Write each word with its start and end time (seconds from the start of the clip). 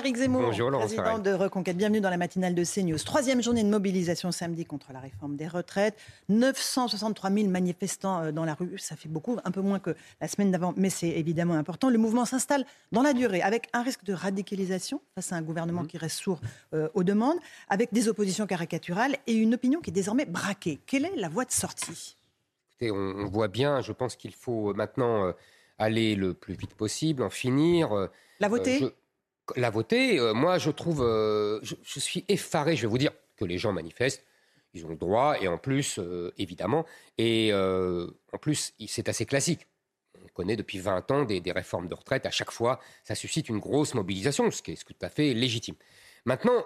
Eric 0.00 0.16
Zemmour, 0.16 0.40
Bonjour, 0.40 0.70
président 0.70 1.18
de 1.18 1.30
Reconquête. 1.30 1.76
Bienvenue 1.76 2.00
dans 2.00 2.08
la 2.08 2.16
matinale 2.16 2.54
de 2.54 2.64
CNews. 2.64 2.96
Troisième 2.96 3.42
journée 3.42 3.62
de 3.62 3.68
mobilisation 3.68 4.32
samedi 4.32 4.64
contre 4.64 4.94
la 4.94 4.98
réforme 4.98 5.36
des 5.36 5.46
retraites. 5.46 5.94
963 6.30 7.30
000 7.30 7.48
manifestants 7.48 8.22
euh, 8.22 8.32
dans 8.32 8.46
la 8.46 8.54
rue, 8.54 8.78
ça 8.78 8.96
fait 8.96 9.10
beaucoup, 9.10 9.36
un 9.44 9.50
peu 9.50 9.60
moins 9.60 9.78
que 9.78 9.94
la 10.22 10.26
semaine 10.26 10.50
d'avant, 10.50 10.72
mais 10.78 10.88
c'est 10.88 11.10
évidemment 11.10 11.52
important. 11.52 11.90
Le 11.90 11.98
mouvement 11.98 12.24
s'installe 12.24 12.64
dans 12.92 13.02
la 13.02 13.12
durée, 13.12 13.42
avec 13.42 13.68
un 13.74 13.82
risque 13.82 14.02
de 14.04 14.14
radicalisation 14.14 15.02
face 15.14 15.32
à 15.32 15.36
un 15.36 15.42
gouvernement 15.42 15.84
qui 15.84 15.98
reste 15.98 16.16
sourd 16.16 16.40
euh, 16.72 16.88
aux 16.94 17.04
demandes, 17.04 17.36
avec 17.68 17.92
des 17.92 18.08
oppositions 18.08 18.46
caricaturales 18.46 19.16
et 19.26 19.34
une 19.34 19.52
opinion 19.52 19.80
qui 19.80 19.90
est 19.90 19.92
désormais 19.92 20.24
braquée. 20.24 20.80
Quelle 20.86 21.04
est 21.04 21.16
la 21.16 21.28
voie 21.28 21.44
de 21.44 21.52
sortie? 21.52 22.16
Écoutez, 22.70 22.90
on, 22.90 22.96
on 22.96 23.26
voit 23.26 23.48
bien, 23.48 23.82
je 23.82 23.92
pense 23.92 24.16
qu'il 24.16 24.32
faut 24.32 24.72
maintenant 24.72 25.26
euh, 25.26 25.32
aller 25.78 26.14
le 26.14 26.32
plus 26.32 26.54
vite 26.54 26.72
possible, 26.72 27.22
en 27.22 27.28
finir. 27.28 28.08
La 28.40 28.48
voter? 28.48 28.82
euh, 28.82 28.90
la 29.56 29.70
voter, 29.70 30.18
euh, 30.18 30.32
moi 30.32 30.58
je 30.58 30.70
trouve, 30.70 31.02
euh, 31.02 31.60
je, 31.62 32.00
suis 32.00 32.24
effaré, 32.28 32.76
je 32.76 32.82
vais 32.82 32.88
vous 32.88 32.98
dire, 32.98 33.12
que 33.36 33.44
les 33.44 33.58
gens 33.58 33.72
manifestent, 33.72 34.24
ils 34.74 34.84
ont 34.86 34.90
le 34.90 34.96
droit, 34.96 35.36
et 35.40 35.48
en 35.48 35.58
plus, 35.58 35.98
euh, 35.98 36.32
évidemment, 36.38 36.86
et 37.18 37.50
euh, 37.52 38.06
en 38.32 38.38
plus, 38.38 38.72
c'est 38.86 39.08
assez 39.08 39.26
classique. 39.26 39.66
On 40.22 40.28
connaît 40.28 40.56
depuis 40.56 40.78
20 40.78 41.10
ans 41.10 41.24
des, 41.24 41.42
réformes 41.52 41.88
de 41.88 41.94
retraite, 41.94 42.26
à 42.26 42.30
chaque 42.30 42.50
fois, 42.50 42.78
ça 43.02 43.14
suscite 43.14 43.48
une 43.48 43.58
grosse 43.58 43.94
mobilisation, 43.94 44.50
ce 44.50 44.62
qui 44.62 44.72
est, 44.72 44.84
tout 44.84 44.94
à 45.00 45.08
fait 45.08 45.34
légitime. 45.34 45.74
Maintenant, 46.24 46.64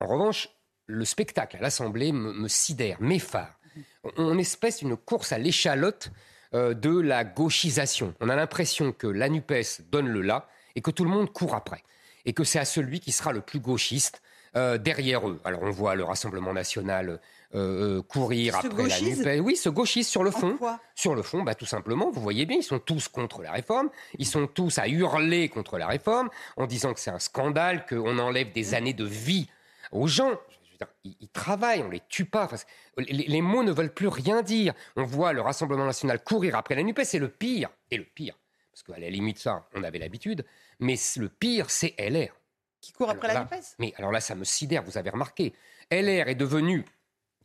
en 0.00 0.06
revanche, 0.06 0.48
le 0.86 1.04
spectacle 1.04 1.56
à 1.56 1.60
l'Assemblée 1.60 2.10
me, 2.12 2.48
sidère, 2.48 3.00
m'effare. 3.00 3.60
On, 4.02 4.10
on 4.16 4.38
espèce 4.38 4.82
une 4.82 4.96
course 4.96 5.32
à 5.32 5.38
l'échalote 5.38 6.10
de 6.52 6.98
la 6.98 7.22
gauchisation. 7.22 8.12
On 8.18 8.28
a 8.28 8.34
l'impression 8.34 8.90
que 8.90 9.06
la 9.06 9.28
NUPES 9.28 9.82
donne 9.88 10.08
le 10.08 10.20
là 10.20 10.48
et 10.74 10.80
que 10.80 10.90
tout 10.90 11.04
le 11.04 11.10
monde 11.10 11.32
court 11.32 11.54
après. 11.54 11.82
Et 12.24 12.32
que 12.32 12.44
c'est 12.44 12.58
à 12.58 12.64
celui 12.64 13.00
qui 13.00 13.12
sera 13.12 13.32
le 13.32 13.40
plus 13.40 13.60
gauchiste 13.60 14.22
euh, 14.56 14.78
derrière 14.78 15.28
eux. 15.28 15.40
Alors 15.44 15.62
on 15.62 15.70
voit 15.70 15.94
le 15.94 16.02
Rassemblement 16.04 16.52
national 16.52 17.20
euh, 17.54 17.98
euh, 17.98 18.02
courir 18.02 18.56
après 18.56 18.88
la 18.88 19.00
NUPES. 19.00 19.40
Oui, 19.42 19.56
se 19.56 19.68
gauchise 19.68 20.08
sur 20.08 20.24
le 20.24 20.30
fond. 20.30 20.58
Sur 20.94 21.14
le 21.14 21.22
fond, 21.22 21.42
bah, 21.42 21.54
tout 21.54 21.66
simplement, 21.66 22.10
vous 22.10 22.20
voyez 22.20 22.46
bien, 22.46 22.58
ils 22.58 22.64
sont 22.64 22.78
tous 22.78 23.08
contre 23.08 23.42
la 23.42 23.52
réforme, 23.52 23.90
ils 24.18 24.26
sont 24.26 24.46
tous 24.46 24.78
à 24.78 24.88
hurler 24.88 25.48
contre 25.48 25.78
la 25.78 25.86
réforme, 25.86 26.30
en 26.56 26.66
disant 26.66 26.92
que 26.94 27.00
c'est 27.00 27.10
un 27.10 27.18
scandale, 27.18 27.86
qu'on 27.86 28.18
enlève 28.18 28.52
des 28.52 28.74
années 28.74 28.92
de 28.92 29.04
vie 29.04 29.48
aux 29.92 30.08
gens. 30.08 30.30
Je 30.30 30.72
veux 30.72 30.78
dire, 30.78 30.88
ils, 31.04 31.16
ils 31.20 31.28
travaillent, 31.28 31.82
on 31.82 31.90
les 31.90 32.02
tue 32.08 32.24
pas. 32.24 32.44
Enfin, 32.44 32.56
les, 32.98 33.26
les 33.26 33.42
mots 33.42 33.62
ne 33.62 33.72
veulent 33.72 33.94
plus 33.94 34.08
rien 34.08 34.42
dire. 34.42 34.74
On 34.96 35.04
voit 35.04 35.32
le 35.32 35.40
Rassemblement 35.40 35.86
national 35.86 36.22
courir 36.22 36.56
après 36.56 36.74
la 36.74 36.82
NUPES, 36.82 37.04
c'est 37.04 37.18
le 37.18 37.28
pire. 37.28 37.70
Et 37.90 37.96
le 37.96 38.04
pire, 38.04 38.36
parce 38.84 38.98
qu'à 38.98 39.04
la 39.04 39.10
limite, 39.10 39.38
ça, 39.38 39.68
on 39.74 39.82
avait 39.82 39.98
l'habitude, 39.98 40.44
mais 40.78 40.94
le 41.16 41.28
pire, 41.28 41.70
c'est 41.70 41.94
LR. 41.98 42.34
Qui 42.80 42.92
court 42.92 43.10
après 43.10 43.28
la 43.28 43.40
NUPES 43.40 43.76
Mais 43.78 43.92
alors 43.96 44.10
là, 44.10 44.20
ça 44.20 44.34
me 44.34 44.44
sidère, 44.44 44.82
vous 44.82 44.96
avez 44.96 45.10
remarqué. 45.10 45.52
LR 45.90 46.28
est 46.28 46.34
devenu, 46.34 46.84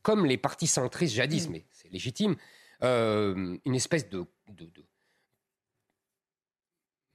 comme 0.01 0.25
les 0.25 0.37
partis 0.37 0.67
centristes 0.67 1.13
jadis, 1.15 1.49
Mm. 1.49 1.51
mais 1.51 1.65
c'est 1.71 1.91
légitime, 1.91 2.35
euh, 2.83 3.57
une 3.65 3.75
espèce 3.75 4.09
de, 4.09 4.25
de, 4.49 4.65
de- 4.65 4.85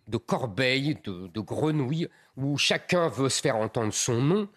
de 0.08 0.16
corbeille, 0.18 0.96
de, 1.04 1.28
de 1.28 1.40
grenouille, 1.40 2.08
où 2.36 2.58
chacun 2.58 3.08
veut 3.08 3.28
se 3.28 3.40
faire 3.40 3.56
entendre 3.56 3.92
son 3.94 4.20
nom, 4.20 4.48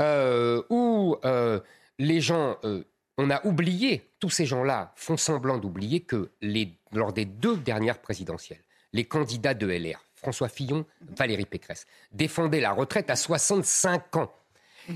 euh, 0.00 0.62
où 0.68 1.16
euh, 1.24 1.60
les 1.98 2.20
gens, 2.20 2.58
euh, 2.64 2.82
on 3.16 3.30
a 3.30 3.44
oublié, 3.46 4.10
tous 4.18 4.30
ces 4.30 4.46
gens-là 4.46 4.92
font 4.96 5.16
semblant 5.16 5.58
d'oublier 5.58 6.00
que 6.00 6.32
les, 6.42 6.76
lors 6.92 7.12
des 7.12 7.24
deux 7.24 7.56
dernières 7.56 8.00
présidentielles, 8.02 8.64
les 8.92 9.04
candidats 9.04 9.54
de 9.54 9.66
LR, 9.66 10.00
François 10.14 10.48
Fillon, 10.48 10.84
Valérie 11.16 11.46
Pécresse, 11.46 11.86
défendaient 12.12 12.60
la 12.60 12.72
retraite 12.72 13.10
à 13.10 13.16
65 13.16 14.16
ans. 14.16 14.32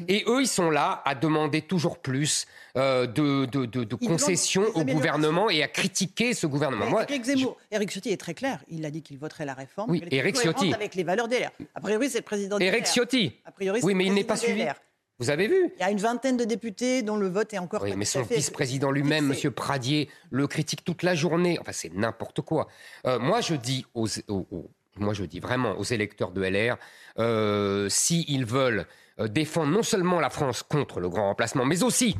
Et 0.06 0.22
eux, 0.28 0.40
ils 0.42 0.46
sont 0.46 0.70
là 0.70 1.02
à 1.04 1.16
demander 1.16 1.62
toujours 1.62 1.98
plus 1.98 2.46
euh, 2.76 3.08
de, 3.08 3.46
de- 3.46 3.64
de- 3.66 3.82
de 3.82 3.96
Ils 4.00 4.06
concessions 4.08 4.62
au 4.76 4.84
gouvernement 4.84 5.50
et 5.50 5.64
à 5.64 5.68
critiquer 5.68 6.32
ce 6.32 6.46
gouvernement. 6.46 6.86
Moi, 6.86 7.02
Éric 7.10 7.24
Zemmour, 7.24 7.56
Éric 7.72 7.90
Ciotti 7.90 8.10
est 8.10 8.16
très 8.16 8.34
clair. 8.34 8.62
Il 8.68 8.86
a 8.86 8.92
dit 8.92 9.02
qu'il 9.02 9.18
voterait 9.18 9.44
la 9.46 9.54
réforme. 9.54 9.90
Oui, 9.90 10.00
Ciotti. 10.36 10.72
Avec 10.72 10.94
les 10.94 11.02
valeurs 11.02 11.26
des 11.26 11.40
LR. 11.40 11.50
A 11.74 11.80
priori, 11.80 12.08
c'est 12.08 12.18
le 12.18 12.24
président 12.24 12.56
je- 12.56 12.60
des 12.60 12.70
LR. 12.70 12.86
Ciotti, 12.86 13.32
A 13.44 13.50
priori, 13.50 13.80
Oui, 13.82 13.94
mais 13.94 14.06
il 14.06 14.14
n'est 14.14 14.22
pas 14.22 14.36
suivi. 14.36 14.64
Vous 15.20 15.28
avez 15.30 15.46
vu 15.48 15.70
Il 15.76 15.80
y 15.80 15.84
a 15.84 15.90
une 15.90 15.98
vingtaine 15.98 16.36
de 16.38 16.44
députés 16.44 17.02
dont 17.02 17.16
le 17.16 17.28
vote 17.28 17.52
est 17.52 17.58
encore. 17.58 17.82
Oui, 17.82 17.90
pas 17.90 17.96
mais 17.96 18.04
son 18.06 18.22
vice-président 18.22 18.90
lui-même. 18.90 19.26
Monsieur 19.26 19.50
Pradier, 19.50 20.08
le 20.30 20.46
critique 20.46 20.82
toute 20.82 21.02
la 21.02 21.14
journée. 21.14 21.58
Enfin, 21.60 21.72
c'est 21.72 21.92
n'importe 21.94 22.40
quoi. 22.40 22.68
Euh, 23.06 23.18
moi, 23.18 23.40
je 23.42 23.54
dis 23.54 23.84
aux, 23.94 24.08
aux- 24.28 24.46
aux- 24.50 24.70
moi, 24.96 25.12
je 25.14 25.24
dis 25.24 25.38
vraiment 25.38 25.78
aux 25.78 25.84
électeurs 25.84 26.30
de 26.32 26.42
LR, 26.42 26.76
euh, 27.18 27.88
s'ils 27.90 28.44
veulent 28.46 28.86
euh, 29.20 29.28
défendre 29.28 29.70
non 29.70 29.82
seulement 29.82 30.20
la 30.20 30.30
France 30.30 30.62
contre 30.62 31.00
le 31.00 31.08
grand 31.10 31.24
remplacement, 31.24 31.64
mais 31.66 31.82
aussi 31.82 32.16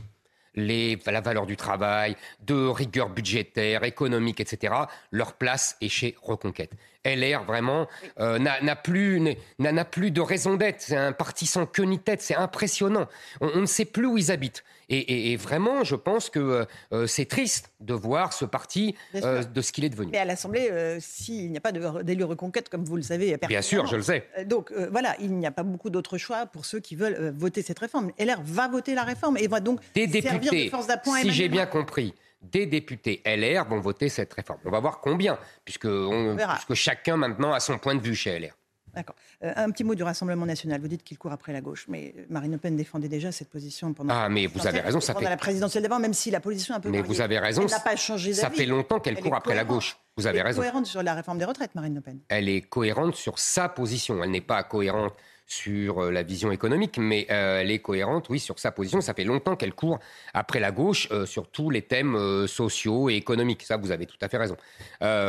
les, 0.54 0.98
la 1.06 1.20
valeur 1.20 1.46
du 1.46 1.56
travail, 1.56 2.16
de 2.44 2.66
rigueur 2.66 3.08
budgétaire, 3.08 3.84
économique, 3.84 4.40
etc., 4.40 4.74
leur 5.10 5.34
place 5.34 5.76
est 5.80 5.88
chez 5.88 6.16
Reconquête. 6.22 6.72
LR, 7.04 7.44
vraiment, 7.44 7.86
euh, 8.18 8.38
n'a 8.38 8.76
plus, 8.76 9.20
n'a 9.58 9.72
n'a 9.72 9.84
plus 9.84 10.10
de 10.10 10.20
raison 10.20 10.56
d'être. 10.56 10.80
C'est 10.82 10.96
un 10.96 11.12
parti 11.12 11.46
sans 11.46 11.64
queue 11.66 11.84
ni 11.84 11.98
tête. 11.98 12.20
C'est 12.20 12.34
impressionnant. 12.34 13.06
On, 13.40 13.48
on 13.54 13.60
ne 13.62 13.66
sait 13.66 13.84
plus 13.86 14.06
où 14.06 14.18
ils 14.18 14.30
habitent. 14.30 14.62
Et, 14.90 14.98
et- 14.98 15.32
et 15.32 15.36
vraiment, 15.36 15.84
je 15.84 15.94
pense 15.94 16.30
que 16.30 16.38
euh, 16.40 16.64
euh, 16.92 17.06
c'est 17.06 17.24
triste 17.24 17.70
de 17.80 17.94
voir 17.94 18.32
ce 18.32 18.44
parti 18.44 18.96
euh, 19.14 19.44
de 19.44 19.62
ce 19.62 19.70
qu'il 19.72 19.84
est 19.84 19.88
devenu. 19.88 20.10
Mais 20.12 20.18
à 20.18 20.24
l'Assemblée, 20.24 20.68
s'il 21.00 21.50
n'y 21.52 21.56
a 21.56 21.60
pas 21.60 21.72
d'élu 21.72 22.24
reconquête, 22.24 22.68
comme 22.68 22.84
vous 22.84 22.96
le 22.96 23.02
savez, 23.02 23.36
Bien 23.48 23.62
sûr, 23.62 23.86
je 23.86 23.96
le 23.96 24.02
sais. 24.02 24.26
Donc 24.46 24.72
voilà, 24.90 25.14
il 25.20 25.32
n'y 25.36 25.46
a 25.46 25.50
pas 25.52 25.62
beaucoup 25.62 25.90
d'autres 25.90 26.18
choix 26.18 26.46
pour 26.46 26.64
ceux 26.66 26.80
qui 26.80 26.96
veulent 26.96 27.32
voter 27.36 27.62
cette 27.62 27.78
réforme. 27.78 28.10
LR 28.18 28.40
va 28.44 28.68
voter 28.68 28.94
la 28.94 29.04
réforme 29.04 29.36
et 29.38 29.46
va 29.46 29.60
donc 29.60 29.80
Des 29.94 30.06
servir 30.08 30.40
députés, 30.40 30.64
de 30.66 30.70
force 30.70 30.86
d'appoint. 30.88 31.20
si 31.20 31.30
j'ai 31.30 31.48
bien 31.48 31.66
compris, 31.66 32.14
des 32.42 32.66
députés 32.66 33.22
LR 33.24 33.64
vont 33.68 33.80
voter 33.80 34.08
cette 34.08 34.32
réforme. 34.32 34.60
On 34.64 34.70
va 34.70 34.80
voir 34.80 35.00
combien, 35.00 35.38
puisque, 35.64 35.84
on- 35.86 36.34
verra. 36.34 36.54
puisque 36.54 36.74
chacun 36.74 37.16
maintenant 37.16 37.52
a 37.52 37.60
son 37.60 37.78
point 37.78 37.94
de 37.94 38.00
vue 38.00 38.14
chez 38.14 38.38
LR. 38.38 38.54
D'accord. 38.92 39.14
Euh, 39.44 39.52
un 39.54 39.70
petit 39.70 39.84
mot 39.84 39.94
du 39.94 40.02
Rassemblement 40.02 40.46
national. 40.46 40.80
Vous 40.80 40.88
dites 40.88 41.04
qu'il 41.04 41.16
court 41.16 41.30
après 41.30 41.52
la 41.52 41.60
gauche, 41.60 41.84
mais 41.86 42.12
Marine 42.28 42.50
Le 42.50 42.58
Pen 42.58 42.74
défendait 42.76 43.06
déjà 43.06 43.30
cette 43.30 43.48
position 43.48 43.92
pendant. 43.94 44.12
Ah, 44.12 44.28
mais 44.28 44.46
vous 44.46 44.66
avez 44.66 44.80
raison, 44.80 45.00
ça 45.00 45.12
pendant 45.12 45.26
fait- 45.26 45.30
la 45.30 45.36
présidentielle 45.36 45.84
d'avant, 45.84 46.00
même 46.00 46.12
si 46.12 46.32
la 46.32 46.40
position 46.40 46.74
est 46.74 46.78
un 46.78 46.80
peu. 46.80 46.88
Mais 46.90 46.98
variée. 46.98 47.14
vous 47.14 47.20
avez 47.20 47.38
raison, 47.38 47.62
Elle 47.62 47.70
n'a 47.70 47.78
pas 47.78 47.94
changé. 47.94 48.32
Ça 48.34 48.50
fait 48.50 48.66
longtemps 48.66 48.98
qu'elle 48.98 49.16
Elle 49.18 49.22
court 49.22 49.36
après 49.36 49.54
la 49.54 49.62
gauche. 49.62 49.96
Vous 50.16 50.26
avez 50.26 50.38
Elle 50.38 50.44
est 50.44 50.48
raison. 50.48 50.60
cohérente 50.62 50.86
sur 50.86 51.04
la 51.04 51.14
réforme 51.14 51.38
des 51.38 51.44
retraites, 51.44 51.72
Marine 51.76 51.94
Le 51.94 52.00
Pen. 52.00 52.18
Elle 52.28 52.48
est 52.48 52.62
cohérente 52.62 53.14
sur 53.14 53.38
sa 53.38 53.68
position. 53.68 54.24
Elle 54.24 54.32
n'est 54.32 54.40
pas 54.40 54.64
cohérente 54.64 55.14
sur 55.54 56.04
euh, 56.04 56.10
la 56.12 56.22
vision 56.22 56.52
économique, 56.52 56.96
mais 56.96 57.26
euh, 57.30 57.60
elle 57.60 57.72
est 57.72 57.80
cohérente, 57.80 58.28
oui, 58.30 58.38
sur 58.38 58.58
sa 58.60 58.70
position. 58.70 59.00
Ça 59.00 59.14
fait 59.14 59.24
longtemps 59.24 59.56
qu'elle 59.56 59.74
court 59.74 59.98
après 60.32 60.60
la 60.60 60.70
gauche 60.70 61.08
euh, 61.10 61.26
sur 61.26 61.48
tous 61.48 61.70
les 61.70 61.82
thèmes 61.82 62.14
euh, 62.14 62.46
sociaux 62.46 63.10
et 63.10 63.14
économiques. 63.16 63.64
Ça, 63.64 63.76
vous 63.76 63.90
avez 63.90 64.06
tout 64.06 64.16
à 64.20 64.28
fait 64.28 64.36
raison. 64.38 64.56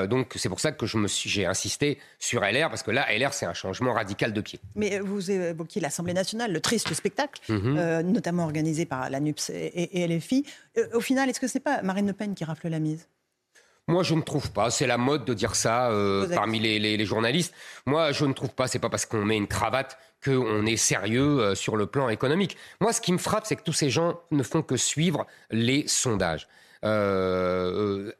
Donc, 0.07 0.33
c'est 0.35 0.49
pour 0.49 0.59
ça 0.59 0.71
que 0.71 0.85
je 0.85 0.97
me 0.97 1.07
suis, 1.07 1.27
j'ai 1.29 1.45
insisté 1.45 1.97
sur 2.19 2.41
LR, 2.41 2.69
parce 2.69 2.83
que 2.83 2.91
là, 2.91 3.07
LR, 3.17 3.33
c'est 3.33 3.47
un 3.47 3.53
changement 3.55 3.93
radical 3.93 4.31
de 4.31 4.41
pied. 4.41 4.59
Mais 4.75 4.99
vous 4.99 5.31
évoquiez 5.31 5.81
l'Assemblée 5.81 6.13
nationale, 6.13 6.51
le 6.53 6.59
triste 6.61 6.93
spectacle, 6.93 7.41
Mhm. 7.49 7.75
euh, 7.77 8.03
notamment 8.03 8.43
organisé 8.43 8.85
par 8.85 9.09
la 9.09 9.19
NUPS 9.19 9.49
et, 9.49 10.03
et 10.03 10.07
LFI. 10.07 10.45
Au 10.93 11.01
final, 11.01 11.29
est-ce 11.29 11.39
que 11.39 11.47
ce 11.47 11.57
n'est 11.57 11.63
pas 11.63 11.81
Marine 11.81 12.05
Le 12.07 12.13
Pen 12.13 12.35
qui 12.35 12.43
rafle 12.43 12.67
la 12.69 12.79
mise? 12.79 13.07
Moi, 13.87 14.03
je 14.03 14.13
ne 14.13 14.21
trouve 14.21 14.51
pas. 14.51 14.69
C'est 14.69 14.85
la 14.87 14.97
mode 14.97 15.25
de 15.25 15.33
dire 15.33 15.55
ça 15.55 15.89
euh, 15.89 16.27
parmi 16.33 16.59
les, 16.59 16.77
les- 16.79 16.95
les 16.97 17.05
journalistes. 17.05 17.53
Moi, 17.87 18.11
je 18.11 18.25
ne 18.25 18.33
trouve 18.33 18.51
pas. 18.53 18.67
C'est 18.67 18.79
pas 18.79 18.89
parce 18.89 19.05
qu'on 19.05 19.25
met 19.25 19.35
une 19.35 19.47
cravate 19.47 19.97
qu'on 20.23 20.65
est 20.65 20.77
sérieux 20.77 21.39
euh, 21.39 21.55
sur 21.55 21.77
le 21.77 21.85
plan 21.85 22.09
économique. 22.09 22.57
Moi, 22.79 22.93
ce 22.93 23.01
qui 23.01 23.11
me 23.11 23.17
frappe, 23.17 23.45
c'est 23.45 23.55
que 23.55 23.63
tous 23.63 23.73
ces 23.73 23.89
gens 23.89 24.19
ne 24.31 24.43
font 24.43 24.61
que 24.61 24.77
suivre 24.77 25.25
les 25.49 25.87
sondages. 25.87 26.47
Euh, 26.83 28.07
euh, 28.07 28.11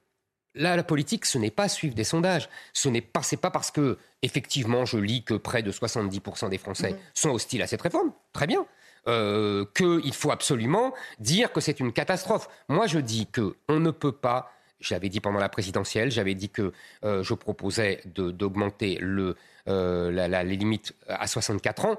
Là, 0.54 0.76
la 0.76 0.84
politique, 0.84 1.26
ce 1.26 1.38
n'est 1.38 1.52
pas 1.52 1.70
suivre 1.70 1.96
des 1.96 2.04
sondages. 2.04 2.50
Ce 2.74 2.90
n'est 2.90 3.02
pas, 3.02 3.24
c'est 3.24 3.38
pas 3.38 3.52
parce 3.52 3.72
que, 3.72 3.98
effectivement, 4.22 4.84
je 4.84 4.98
lis 4.98 5.24
que 5.24 5.34
près 5.34 5.64
de 5.64 5.72
70% 5.72 6.50
des 6.50 6.58
Français 6.58 6.98
sont 7.14 7.30
hostiles 7.30 7.62
à 7.62 7.68
cette 7.68 7.82
réforme. 7.82 8.12
Très 8.34 8.48
bien. 8.48 8.66
Euh, 9.08 9.66
qu'il 9.74 10.14
faut 10.14 10.32
absolument 10.32 10.94
dire 11.20 11.54
que 11.54 11.62
c'est 11.62 11.80
une 11.80 11.94
catastrophe. 11.94 12.50
Moi, 12.68 12.86
je 12.86 13.00
dis 13.00 13.28
que 13.28 13.56
on 13.70 13.80
ne 13.80 13.92
peut 13.92 14.12
pas. 14.12 14.52
J'avais 14.80 15.10
dit 15.10 15.22
pendant 15.22 15.40
la 15.40 15.50
présidentielle, 15.50 16.12
j'avais 16.12 16.36
dit 16.36 16.50
que 16.50 16.74
euh, 17.06 17.24
je 17.24 17.34
proposais 17.34 18.02
d'augmenter 18.06 18.98
le 19.00 19.38
les 19.68 20.58
limites 20.58 20.94
à 21.08 21.28
64 21.28 21.86
ans, 21.86 21.98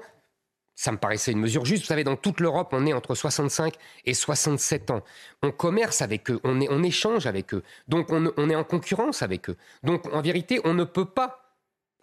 ça 0.75 0.91
me 0.91 0.97
paraissait 0.97 1.31
une 1.31 1.39
mesure 1.39 1.65
juste. 1.65 1.83
Vous 1.83 1.87
savez, 1.87 2.03
dans 2.03 2.15
toute 2.15 2.39
l'Europe, 2.39 2.69
on 2.71 2.85
est 2.85 2.93
entre 2.93 3.15
65 3.15 3.75
et 4.05 4.13
67 4.13 4.91
ans. 4.91 5.03
On 5.41 5.51
commerce 5.51 6.01
avec 6.01 6.31
eux, 6.31 6.39
on, 6.43 6.59
est, 6.61 6.67
on 6.69 6.81
échange 6.83 7.27
avec 7.27 7.53
eux. 7.53 7.63
Donc 7.87 8.11
on, 8.11 8.31
on, 8.37 8.49
est 8.49 8.55
en 8.55 8.63
concurrence 8.63 9.21
avec 9.21 9.49
eux. 9.49 9.57
Donc 9.83 10.11
en 10.13 10.21
vérité, 10.21 10.59
on 10.63 10.73
ne 10.73 10.83
peut 10.83 11.05
pas, 11.05 11.55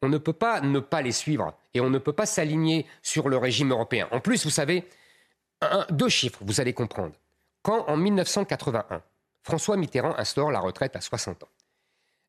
on 0.03 0.09
ne 0.09 0.19
peut 0.19 0.33
pas 0.33 0.61
ne 0.61 0.79
pas 0.79 1.03
les 1.03 1.13
suivre 1.13 1.53
et 1.75 1.81
on 1.81 1.91
ne 1.91 1.99
peut 1.99 2.13
pas 2.13 2.27
s'aligner 2.27 2.87
sur 3.03 3.29
le 3.29 3.37
régime 3.37 3.73
européen. 3.73 4.09
En 4.13 4.21
plus, 4.21 4.45
vous 4.45 4.51
savez, 4.51 4.85
deux 5.91 6.09
chiffres, 6.09 6.39
vous 6.43 6.61
allez 6.61 6.73
comprendre. 6.73 7.15
Quand 7.63 7.87
en 7.89 7.97
1981, 7.97 9.03
François 9.43 9.77
Mitterrand 9.77 10.15
instaure 10.17 10.51
la 10.51 10.61
retraite 10.61 10.97
à 10.97 11.01
60 11.01 11.43
ans, 11.43 11.49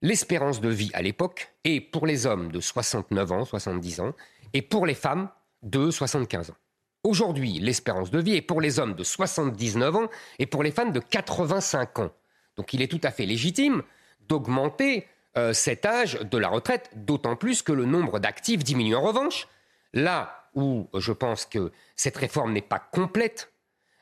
l'espérance 0.01 0.62
de 0.62 0.69
vie 0.69 0.92
à 0.94 1.01
l'époque 1.01 1.53
est 1.63 1.81
pour 1.81 2.06
les 2.06 2.25
hommes 2.25 2.51
de 2.51 2.59
69 2.59 3.31
ans, 3.31 3.45
70 3.45 4.00
ans, 4.01 4.13
et 4.53 4.62
pour 4.62 4.86
les 4.86 4.95
femmes 4.95 5.30
de 5.63 5.92
75 5.92 6.51
ans. 6.51 6.56
Aujourd'hui, 7.03 7.59
l'espérance 7.59 8.12
de 8.12 8.19
vie 8.19 8.36
est 8.36 8.42
pour 8.42 8.62
les 8.62 8.80
hommes 8.80 8.94
de 8.94 9.03
79 9.03 9.95
ans 9.95 10.09
et 10.39 10.45
pour 10.45 10.63
les 10.63 10.71
femmes 10.71 10.92
de 10.92 11.00
85 11.00 12.00
ans. 12.00 12.12
Donc 12.57 12.74
il 12.74 12.81
est 12.81 12.88
tout 12.88 13.01
à 13.03 13.12
fait 13.12 13.25
légitime 13.25 13.81
d'augmenter 14.27 15.07
euh, 15.38 15.53
cet 15.53 15.86
âge 15.86 16.19
de 16.19 16.38
la 16.38 16.50
retraite, 16.50 16.92
d'autant 16.95 17.36
plus 17.36 17.62
que 17.62 17.71
le 17.71 17.86
nombre 17.86 18.19
d'actifs 18.19 18.63
diminue. 18.63 18.95
En 18.95 19.01
revanche, 19.01 19.48
là 19.94 20.50
où 20.53 20.89
je 20.94 21.12
pense 21.12 21.45
que 21.45 21.71
cette 21.95 22.18
réforme 22.18 22.53
n'est 22.53 22.62
pas 22.62 22.80
complète, 22.80 23.50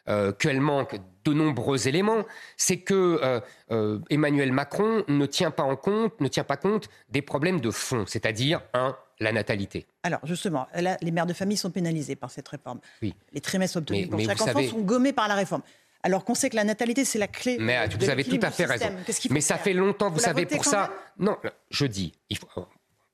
euh, 0.09 0.31
qu'elle 0.31 0.61
manque 0.61 0.97
de 1.25 1.33
nombreux 1.33 1.87
éléments, 1.87 2.25
c'est 2.57 2.77
que 2.77 3.41
euh, 3.71 3.99
Emmanuel 4.09 4.51
Macron 4.51 5.03
ne 5.07 5.25
tient 5.25 5.51
pas 5.51 5.63
en 5.63 5.75
compte, 5.75 6.19
ne 6.21 6.27
tient 6.27 6.43
pas 6.43 6.57
compte 6.57 6.89
des 7.09 7.21
problèmes 7.21 7.59
de 7.61 7.71
fond, 7.71 8.05
c'est-à-dire 8.07 8.61
un 8.73 8.95
la 9.19 9.31
natalité. 9.31 9.85
Alors 10.03 10.21
justement, 10.23 10.67
les 10.73 11.11
mères 11.11 11.25
de 11.25 11.33
famille 11.33 11.57
sont 11.57 11.71
pénalisées 11.71 12.15
par 12.15 12.31
cette 12.31 12.47
réforme. 12.47 12.79
Oui. 13.01 13.13
Les 13.33 13.41
trimestres 13.41 13.77
obtenus 13.77 14.09
pour 14.09 14.19
chaque 14.21 14.41
enfant 14.41 14.63
sont 14.63 14.81
gommés 14.81 15.13
par 15.13 15.27
la 15.27 15.35
réforme. 15.35 15.61
Alors 16.01 16.23
qu'on 16.23 16.35
sait 16.35 16.49
que 16.49 16.55
la 16.55 16.63
natalité, 16.63 17.03
c'est 17.03 17.19
la 17.19 17.27
clé. 17.27 17.57
Mais 17.59 17.85
vous 17.87 18.09
avez 18.09 18.23
tout 18.23 18.39
à 18.41 18.51
fait 18.51 18.65
raison. 18.65 18.87
Mais 19.29 19.41
ça 19.41 19.57
fait 19.57 19.73
longtemps, 19.73 20.09
vous, 20.09 20.19
savez, 20.19 20.45
pour 20.45 20.63
ça. 20.63 20.91
Non, 21.17 21.37
je 21.69 21.85
dis, 21.85 22.13
il 22.29 22.37
faut, 22.37 22.47
on 22.55 22.61
ne 22.61 22.65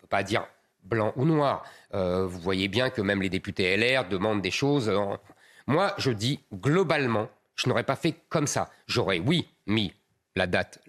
peut 0.02 0.08
pas 0.08 0.24
dire 0.24 0.48
blanc 0.84 1.12
ou 1.16 1.26
noir. 1.26 1.64
Euh, 1.96 2.28
vous 2.28 2.40
voyez 2.40 2.68
bien 2.68 2.92
que 2.92 3.02
même 3.02 3.22
les 3.22 3.30
députés 3.30 3.76
LR 3.76 4.08
demandent 4.08 4.42
des 4.42 4.52
choses. 4.52 4.92
Moi, 5.68 5.94
je 5.98 6.12
dis 6.12 6.40
globalement, 6.54 7.30
je 7.56 7.70
n'aurais 7.70 7.84
pas 7.84 7.96
fait 7.96 8.16
comme 8.30 8.48
ça. 8.48 8.70
J'aurais, 8.88 9.20
oui, 9.20 9.48
mis 9.66 9.94
la 10.36 10.48
date, 10.48 10.80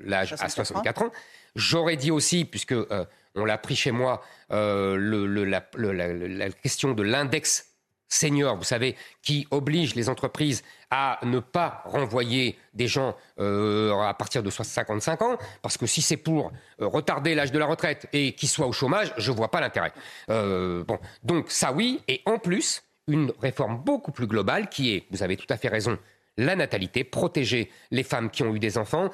l'âge 0.00 0.34
à 0.38 0.48
64 0.48 1.02
ans. 1.02 1.10
J'aurais 1.54 1.96
dit 1.96 2.10
aussi, 2.10 2.44
puisque 2.44 2.72
euh, 2.72 3.04
on 3.34 3.44
l'a 3.44 3.58
pris 3.58 3.76
chez 3.76 3.90
moi, 3.90 4.22
euh, 4.50 5.46
la, 5.46 6.50
question 6.50 6.92
de 6.92 7.02
l'index 7.02 7.68
senior, 8.08 8.56
vous 8.56 8.64
savez, 8.64 8.96
qui 9.22 9.46
oblige 9.50 9.94
les 9.94 10.10
entreprises 10.10 10.62
à 10.90 11.18
ne 11.22 11.38
pas 11.38 11.82
renvoyer 11.86 12.58
des 12.74 12.86
gens 12.86 13.16
euh, 13.38 13.98
à 14.00 14.12
partir 14.12 14.42
de 14.42 14.50
55 14.50 15.22
ans, 15.22 15.38
parce 15.62 15.78
que 15.78 15.86
si 15.86 16.02
c'est 16.02 16.18
pour 16.18 16.52
retarder 16.78 17.34
l'âge 17.34 17.52
de 17.52 17.58
la 17.58 17.64
retraite 17.64 18.06
et 18.12 18.34
qu'ils 18.34 18.50
soient 18.50 18.66
au 18.66 18.72
chômage, 18.72 19.14
je 19.16 19.30
ne 19.30 19.36
vois 19.36 19.50
pas 19.50 19.62
l'intérêt. 19.62 19.92
bon, 20.28 20.98
donc 21.22 21.50
ça 21.50 21.72
oui, 21.72 22.02
et 22.06 22.20
en 22.26 22.38
plus, 22.38 22.82
une 23.08 23.32
réforme 23.40 23.78
beaucoup 23.78 24.12
plus 24.12 24.26
globale 24.26 24.68
qui 24.68 24.94
est, 24.94 25.06
vous 25.10 25.22
avez 25.22 25.36
tout 25.36 25.46
à 25.50 25.56
fait 25.56 25.68
raison, 25.68 25.98
la 26.36 26.56
natalité, 26.56 27.04
protéger 27.04 27.70
les 27.90 28.02
femmes 28.02 28.30
qui 28.30 28.42
ont 28.42 28.54
eu 28.54 28.58
des 28.58 28.78
enfants, 28.78 29.10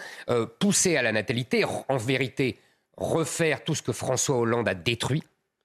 pousser 0.61 0.97
à 0.97 1.03
la 1.03 1.13
natalité, 1.13 1.65
en 1.65 1.97
vérité, 1.97 2.59
refaire 2.97 3.65
tout 3.65 3.75
ce 3.75 3.83
que 3.83 3.93
François 3.93 4.37
Hollande 4.37 4.69
a 4.69 4.75
détruit, 4.75 5.23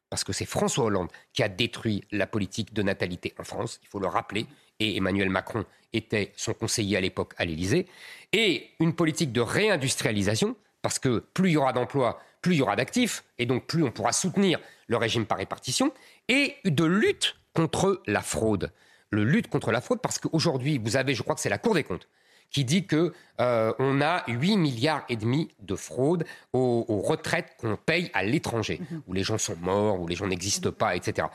parce 0.10 0.24
que 0.24 0.34
c'est 0.34 0.46
François 0.46 0.86
Hollande 0.86 1.10
qui 1.34 1.44
a 1.44 1.50
détruit 1.50 2.04
la 2.12 2.28
politique 2.28 2.74
de 2.74 2.81
natalité 2.81 3.34
en 3.40 3.44
France, 3.44 3.80
il 3.84 3.88
faut 3.88 4.00
le 4.00 4.08
rappeler, 4.08 4.46
et 4.80 4.98
Emmanuel 4.98 5.30
Macron 5.30 5.66
était 5.92 6.31
son 6.36 6.54
conseiller 6.54 6.98
à 6.98 7.02
l'époque 7.02 7.34
à 7.38 7.46
l'Élysée, 7.46 7.88
et 8.31 8.72
une 8.80 8.96
politique 8.96 9.31
de 9.31 9.42
réindustrialisation, 9.42 10.56
parce 10.81 10.98
que 11.00 11.19
plus 11.19 11.50
il 11.50 11.54
y 11.54 11.58
aura 11.58 11.74
d'emplois, 11.74 12.19
plus 12.42 12.56
il 12.56 12.58
y 12.60 12.62
aura 12.62 12.76
d'actifs, 12.76 13.24
et 13.38 13.46
donc 13.46 13.68
plus 13.68 13.84
on 13.84 13.92
pourra 13.92 14.12
soutenir 14.12 14.60
le 14.88 14.98
régime 14.98 15.26
par 15.26 15.38
répartition, 15.38 15.94
et 16.30 16.56
de 16.66 16.84
lutte 16.84 17.36
contre 17.54 18.02
la 18.08 18.22
fraude. 18.22 18.72
Le 19.10 19.24
lutte 19.24 19.48
contre 19.48 19.72
la 19.72 19.82
fraude, 19.82 20.00
parce 20.02 20.18
qu'aujourd'hui, 20.20 20.80
vous 20.84 20.98
avez, 20.98 21.14
je 21.14 21.22
crois 21.22 21.36
que 21.36 21.42
c'est 21.42 21.50
la 21.50 21.60
Cour 21.60 21.76
des 21.76 21.84
comptes, 21.84 22.08
qui 22.50 22.64
dit 22.64 22.86
que 22.86 23.14
euh, 23.42 23.74
on 23.80 24.00
a 24.02 24.24
8 24.28 24.58
milliards 24.58 25.04
et 25.10 25.16
demi 25.16 25.50
de 25.60 25.76
fraude 25.76 26.24
aux, 26.54 27.02
retraites 27.04 27.56
qu'on 27.58 27.76
paye 27.76 28.12
à 28.14 28.24
l'étranger, 28.24 28.80
mhm. 28.80 29.02
où 29.08 29.14
les 29.14 29.24
gens 29.24 29.38
sont 29.38 29.56
morts, 29.58 30.00
où 30.00 30.08
les 30.08 30.16
gens 30.16 30.28
n'existent 30.28 30.72
pas, 30.72 30.96
etc. 30.96 31.28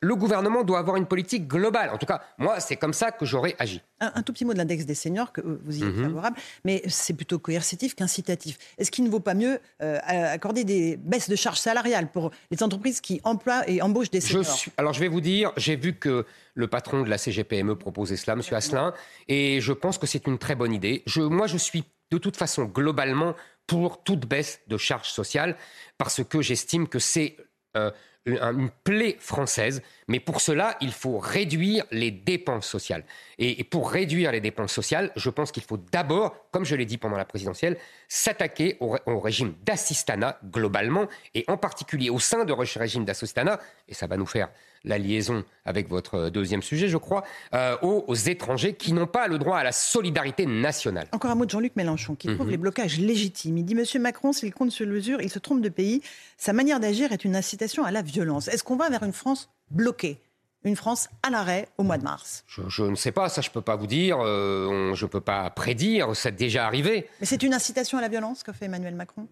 le 0.00 0.14
gouvernement 0.14 0.62
doit 0.62 0.78
avoir 0.78 0.96
une 0.96 1.06
politique 1.06 1.48
globale. 1.48 1.90
En 1.90 1.98
tout 1.98 2.06
cas, 2.06 2.22
moi, 2.36 2.60
c'est 2.60 2.76
comme 2.76 2.92
ça 2.92 3.10
que 3.10 3.24
j'aurais 3.24 3.56
agi. 3.58 3.82
Un, 4.00 4.22
tout 4.22 4.32
petit 4.32 4.44
mot 4.44 4.52
de 4.52 4.58
l'index 4.58 4.86
des 4.86 4.94
seniors, 4.94 5.32
que 5.32 5.40
vous 5.40 5.78
y 5.78 5.82
êtes 5.82 5.94
mhm. 5.94 6.04
favorable, 6.04 6.36
mais 6.64 6.82
c'est 6.88 7.14
plutôt 7.14 7.38
coercitif 7.38 7.94
qu'incitatif. 7.94 8.58
Est-ce 8.78 8.90
qu'il 8.90 9.04
ne 9.04 9.10
vaut 9.10 9.20
pas 9.20 9.34
mieux 9.34 9.58
euh, 9.82 9.98
accorder 10.02 10.64
des 10.64 10.96
baisses 10.96 11.28
de 11.28 11.36
charges 11.36 11.58
salariales 11.58 12.10
pour 12.10 12.30
les 12.50 12.62
entreprises 12.62 13.00
qui 13.00 13.20
emploient 13.24 13.68
et 13.68 13.82
embauchent 13.82 14.10
des 14.10 14.20
seniors? 14.20 14.58
Alors, 14.76 14.92
je 14.92 15.00
vais 15.00 15.08
vous 15.08 15.20
dire, 15.20 15.52
j'ai 15.56 15.76
vu 15.76 15.94
que 15.94 16.26
le 16.54 16.66
patron 16.68 17.02
de 17.02 17.10
la 17.10 17.18
CGPME 17.18 17.74
proposait 17.76 18.16
cela, 18.16 18.34
M. 18.34 18.42
Asselin, 18.52 18.94
et 19.26 19.60
je 19.60 19.72
pense 19.72 19.98
que 19.98 20.06
c'est 20.06 20.26
une 20.26 20.38
très 20.38 20.54
bonne 20.54 20.72
idée. 20.72 21.02
Je, 21.06 21.20
moi, 21.20 21.46
je 21.46 21.56
suis 21.56 21.84
de 22.10 22.18
toute 22.18 22.36
façon 22.36 22.64
globalement 22.64 23.34
pour 23.66 24.02
toute 24.02 24.26
baisse 24.26 24.60
de 24.66 24.76
charges 24.76 25.10
sociales 25.10 25.56
parce 25.98 26.24
que 26.24 26.40
j'estime 26.40 26.88
que 26.88 26.98
c'est 26.98 27.36
euh, 27.76 27.90
une 28.36 28.70
plaie 28.84 29.16
française. 29.18 29.82
Mais 30.06 30.20
pour 30.20 30.40
cela, 30.40 30.76
il 30.80 30.92
faut 30.92 31.18
réduire 31.18 31.84
les 31.90 32.10
dépenses 32.10 32.66
sociales. 32.66 33.04
Et, 33.38 33.62
pour 33.64 33.90
réduire 33.90 34.32
les 34.32 34.40
dépenses 34.40 34.72
sociales, 34.72 35.12
je 35.16 35.30
pense 35.30 35.52
qu'il 35.52 35.62
faut 35.62 35.76
d'abord, 35.76 36.34
comme 36.50 36.64
je 36.64 36.74
l'ai 36.76 36.86
dit 36.86 36.98
pendant 36.98 37.16
la 37.16 37.24
présidentielle, 37.24 37.76
s'attaquer 38.08 38.76
au, 38.80 39.20
régime 39.20 39.54
d'assistanat 39.64 40.38
globalement, 40.44 41.06
et 41.34 41.44
en 41.48 41.56
particulier 41.56 42.10
au 42.10 42.18
sein 42.18 42.44
de 42.44 42.54
ce 42.64 42.78
régime 42.78 43.04
d'assistanat, 43.04 43.60
et 43.88 43.94
ça 43.94 44.06
va 44.06 44.16
nous 44.16 44.26
faire 44.26 44.48
la 44.84 44.98
liaison 44.98 45.44
avec 45.64 45.88
votre 45.88 46.30
deuxième 46.30 46.62
sujet, 46.62 46.88
je 46.88 46.96
crois, 46.96 47.24
euh, 47.54 47.76
aux, 47.82 48.14
étrangers 48.14 48.74
qui 48.74 48.92
n'ont 48.92 49.06
pas 49.06 49.28
le 49.28 49.38
droit 49.38 49.58
à 49.58 49.64
la 49.64 49.72
solidarité 49.72 50.46
nationale. 50.46 51.08
Encore 51.12 51.30
un 51.30 51.34
mot 51.34 51.44
de 51.44 51.50
Jean-Luc 51.50 51.76
Mélenchon, 51.76 52.14
qui 52.14 52.28
trouve 52.28 52.46
mhm. 52.46 52.52
les 52.52 52.56
blocages 52.56 52.98
légitimes. 52.98 53.58
Il 53.58 53.64
dit 53.64 53.74
Monsieur 53.74 54.00
Macron, 54.00 54.32
s'il 54.32 54.52
compte 54.52 54.70
sur 54.70 54.86
mesure, 54.86 55.20
il 55.20 55.30
se 55.30 55.38
trompe 55.38 55.60
de 55.60 55.68
pays. 55.68 56.02
Sa 56.36 56.52
manière 56.52 56.80
d'agir 56.80 57.12
est 57.12 57.24
une 57.24 57.36
incitation 57.36 57.84
à 57.84 57.90
la 57.90 58.02
violence. 58.02 58.48
Est-ce 58.48 58.64
qu'on 58.64 58.76
va 58.76 58.88
vers 58.90 59.02
une 59.02 59.12
France 59.12 59.50
bloquée 59.70 60.20
une 60.64 60.76
France 60.76 61.08
à 61.22 61.30
l'arrêt 61.30 61.68
au 61.78 61.82
mois 61.82 61.98
de 61.98 62.04
mars? 62.04 62.44
Je, 62.46 62.82
ne 62.82 62.96
sais 62.96 63.12
pas, 63.12 63.28
ça 63.28 63.40
je 63.40 63.48
ne 63.48 63.52
peux 63.52 63.62
pas 63.62 63.76
vous 63.76 63.86
dire, 63.86 64.18
euh, 64.20 64.92
je 64.94 65.04
ne 65.04 65.10
peux 65.10 65.20
pas 65.20 65.48
prédire, 65.50 66.14
c'est 66.16 66.34
déjà 66.34 66.66
arrivé. 66.66 67.08
Mais 67.20 67.26
c'est 67.26 67.42
une 67.42 67.54
incitation 67.54 67.98
à 67.98 68.00
la 68.00 68.08
violence 68.08 68.42
que 68.42 68.52
fait 68.52 68.66
Emmanuel 68.66 68.94
Macron? 68.94 69.28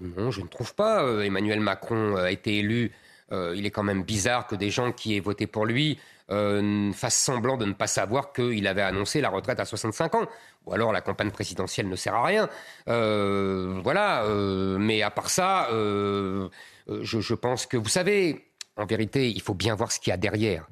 Non, 0.00 0.30
je 0.30 0.40
ne 0.40 0.48
trouve 0.48 0.74
pas. 0.74 1.04
Euh, 1.04 1.22
Emmanuel 1.22 1.60
Macron 1.60 2.16
a 2.16 2.30
été 2.30 2.58
élu 2.58 2.92
euh, 3.32 3.54
il 3.56 3.66
est 3.66 3.70
quand 3.70 3.82
même 3.82 4.02
bizarre 4.02 4.46
que 4.46 4.54
des 4.54 4.70
gens 4.70 4.92
qui 4.92 5.16
aient 5.16 5.20
voté 5.20 5.46
pour 5.46 5.64
lui 5.64 5.98
euh, 6.30 6.92
fassent 6.92 7.22
semblant 7.22 7.56
de 7.56 7.64
ne 7.64 7.72
pas 7.72 7.86
savoir 7.86 8.32
qu'il 8.32 8.66
avait 8.66 8.82
annoncé 8.82 9.20
la 9.20 9.30
retraite 9.30 9.60
à 9.60 9.64
65 9.64 10.14
ans. 10.14 10.26
Ou 10.66 10.72
alors 10.72 10.92
la 10.92 11.00
campagne 11.00 11.30
présidentielle 11.30 11.88
ne 11.88 11.96
sert 11.96 12.14
à 12.14 12.24
rien. 12.24 12.48
Euh, 12.88 13.80
voilà. 13.82 14.24
mais 14.78 15.02
à 15.02 15.10
part 15.10 15.30
ça, 15.30 15.68
je, 15.70 17.34
pense 17.34 17.66
que, 17.66 17.76
vous 17.76 17.88
savez, 17.88 18.50
en 18.76 18.86
vérité, 18.86 19.30
il 19.30 19.40
faut 19.40 19.54
bien 19.54 19.74
voir 19.74 19.92
ce 19.92 20.00
qu'il 20.00 20.10
y 20.10 20.14
a 20.14 20.16
derrière. 20.16 20.66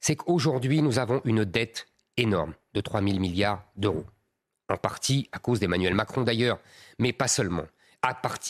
C'est 0.00 0.16
qu'aujourd'hui, 0.16 0.82
nous 0.82 0.98
avons 0.98 1.22
une 1.24 1.44
dette 1.44 1.86
énorme 2.16 2.54
de 2.74 2.80
3 2.80 3.02
000 3.02 3.18
milliards 3.18 3.64
d'euros. 3.76 4.04
En 4.68 4.76
partie 4.76 5.28
à 5.32 5.38
cause 5.38 5.60
d'Emmanuel 5.60 5.94
Macron 5.94 6.22
d'ailleurs, 6.22 6.58
mais 6.98 7.12
pas 7.12 7.28
seulement. 7.28 7.64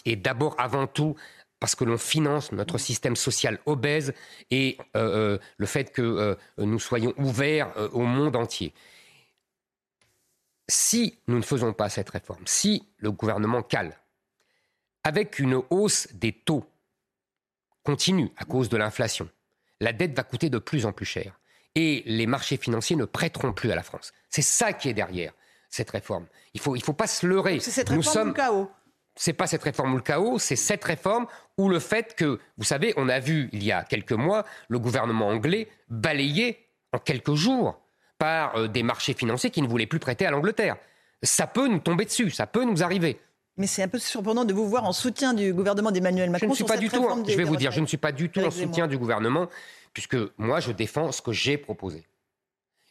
et 0.04 0.16
d'abord, 0.16 0.54
avant 0.58 0.86
tout, 0.86 1.16
parce 1.60 1.74
que 1.74 1.84
l'on 1.84 1.98
finance 1.98 2.52
notre 2.52 2.78
système 2.78 3.16
social 3.16 3.58
obèse 3.66 4.12
et 4.50 4.76
euh, 4.96 5.34
euh, 5.34 5.38
le 5.56 5.66
fait 5.66 5.92
que 5.92 6.02
euh, 6.02 6.34
nous 6.58 6.78
soyons 6.78 7.14
ouverts 7.16 7.72
au 7.92 8.02
monde 8.02 8.36
entier. 8.36 8.74
Si 10.68 11.18
nous 11.26 11.36
ne 11.36 11.42
faisons 11.42 11.72
pas 11.72 11.88
cette 11.88 12.10
réforme, 12.10 12.46
si 12.46 12.88
le 12.98 13.12
gouvernement 13.12 13.62
cale, 13.62 13.98
avec 15.04 15.38
une 15.38 15.62
hausse 15.70 16.08
des 16.14 16.32
taux 16.32 16.64
continue 17.82 18.30
à 18.36 18.44
cause 18.44 18.68
de 18.68 18.76
l'inflation, 18.76 19.28
la 19.80 19.92
dette 19.92 20.16
va 20.16 20.22
coûter 20.22 20.48
de 20.48 20.58
plus 20.58 20.86
en 20.86 20.92
plus 20.92 21.04
cher 21.04 21.38
et 21.74 22.02
les 22.06 22.26
marchés 22.26 22.56
financiers 22.56 22.96
ne 22.96 23.04
prêteront 23.04 23.52
plus 23.52 23.70
à 23.70 23.74
la 23.74 23.82
France. 23.82 24.12
C'est 24.30 24.42
ça 24.42 24.72
qui 24.72 24.88
est 24.88 24.94
derrière 24.94 25.32
cette 25.68 25.90
réforme. 25.90 26.26
Il 26.54 26.58
ne 26.58 26.62
faut, 26.62 26.76
il 26.76 26.82
faut 26.82 26.92
pas 26.92 27.06
se 27.06 27.26
leurrer. 27.26 27.58
C'est 27.60 27.70
cette 27.70 27.88
réforme 27.88 28.06
nous 28.06 28.12
sommes... 28.12 28.34
chaos? 28.34 28.70
C'est 29.16 29.32
pas 29.32 29.46
cette 29.46 29.62
réforme 29.62 29.94
ou 29.94 29.96
le 29.96 30.02
chaos, 30.02 30.38
c'est 30.38 30.56
cette 30.56 30.82
réforme 30.82 31.26
ou 31.58 31.68
le 31.68 31.78
fait 31.78 32.14
que, 32.14 32.40
vous 32.58 32.64
savez, 32.64 32.94
on 32.96 33.08
a 33.08 33.20
vu 33.20 33.48
il 33.52 33.62
y 33.62 33.72
a 33.72 33.84
quelques 33.84 34.12
mois 34.12 34.44
le 34.68 34.78
gouvernement 34.78 35.28
anglais 35.28 35.68
balayé 35.88 36.66
en 36.92 36.98
quelques 36.98 37.34
jours 37.34 37.80
par 38.18 38.56
euh, 38.56 38.68
des 38.68 38.82
marchés 38.82 39.14
financiers 39.14 39.50
qui 39.50 39.62
ne 39.62 39.68
voulaient 39.68 39.86
plus 39.86 39.98
prêter 39.98 40.26
à 40.26 40.30
l'Angleterre. 40.30 40.76
Ça 41.22 41.46
peut 41.46 41.68
nous 41.68 41.78
tomber 41.78 42.04
dessus, 42.04 42.30
ça 42.30 42.46
peut 42.46 42.64
nous 42.64 42.82
arriver. 42.82 43.18
Mais 43.56 43.66
c'est 43.66 43.82
un 43.82 43.88
peu 43.88 43.98
surprenant 43.98 44.44
de 44.44 44.52
vous 44.52 44.68
voir 44.68 44.84
en 44.84 44.92
soutien 44.92 45.32
du 45.32 45.54
gouvernement 45.54 45.92
d'Emmanuel 45.92 46.30
Macron. 46.30 46.46
Je 46.46 46.50
ne 46.50 46.54
suis 46.56 46.64
pas 46.64 46.76
du 46.76 46.88
tout. 46.88 47.08
Je 47.28 47.36
vais 47.36 47.44
vous 47.44 47.56
dire, 47.56 47.70
je 47.70 47.80
ne 47.80 47.86
suis 47.86 47.96
pas 47.96 48.10
du 48.10 48.28
tout 48.28 48.40
en 48.40 48.50
soutien 48.50 48.88
du 48.88 48.98
gouvernement, 48.98 49.48
puisque 49.92 50.16
moi, 50.38 50.58
je 50.58 50.72
défends 50.72 51.12
ce 51.12 51.22
que 51.22 51.32
j'ai 51.32 51.56
proposé. 51.56 52.04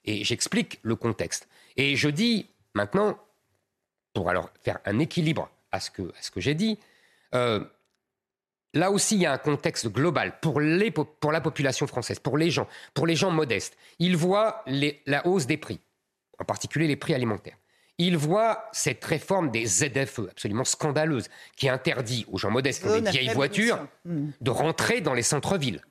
Et 0.06 0.24
j'explique 0.24 0.80
le 0.84 0.96
contexte. 0.96 1.50
Et 1.76 1.96
je 1.96 2.08
dis 2.08 2.50
maintenant, 2.74 3.18
pour 4.14 4.30
alors 4.30 4.50
faire 4.62 4.80
un 4.86 5.00
équilibre 5.00 5.50
à 5.72 5.80
ce 5.80 5.92
que, 5.92 6.14
ce 6.22 6.32
que 6.32 6.40
j'ai 6.40 6.56
dit, 6.56 6.80
euh, 7.36 7.64
là 8.74 8.92
aussi, 8.92 9.16
il 9.16 9.22
y 9.22 9.26
a 9.26 9.32
un 9.32 9.38
contexte 9.38 9.88
global 9.88 10.40
pour, 10.42 10.60
les, 10.60 10.92
pour 10.92 11.32
la 11.32 11.42
population 11.42 11.88
française, 11.88 12.20
pour 12.20 12.38
les 12.38 12.52
gens, 12.52 12.68
pour 12.94 13.08
les 13.08 13.16
gens 13.16 13.32
modestes. 13.32 13.78
Ils 14.00 14.18
voient 14.18 14.64
la 15.06 15.26
hausse 15.28 15.46
des 15.46 15.58
prix, 15.58 15.80
en 16.40 16.46
particulier 16.46 16.88
les 16.88 16.96
prix 16.96 17.14
alimentaires. 17.14 17.58
Ils 18.00 18.18
voient 18.18 18.70
cette 18.72 19.06
réforme 19.06 19.52
des 19.52 19.66
ZFE 19.66 20.22
absolument 20.32 20.64
scandaleuse 20.64 21.30
qui 21.56 21.70
interdit 21.70 22.26
aux 22.32 22.40
gens 22.40 22.50
modestes 22.50 22.82
qui 22.82 22.90
ont 22.90 23.00
des 23.00 23.12
vieilles 23.12 23.34
voitures 23.34 23.88
hmm. 24.06 24.30
de 24.42 24.50
rentrer 24.50 25.02
dans 25.02 25.14
les 25.14 25.22
centres-villes. 25.22 25.82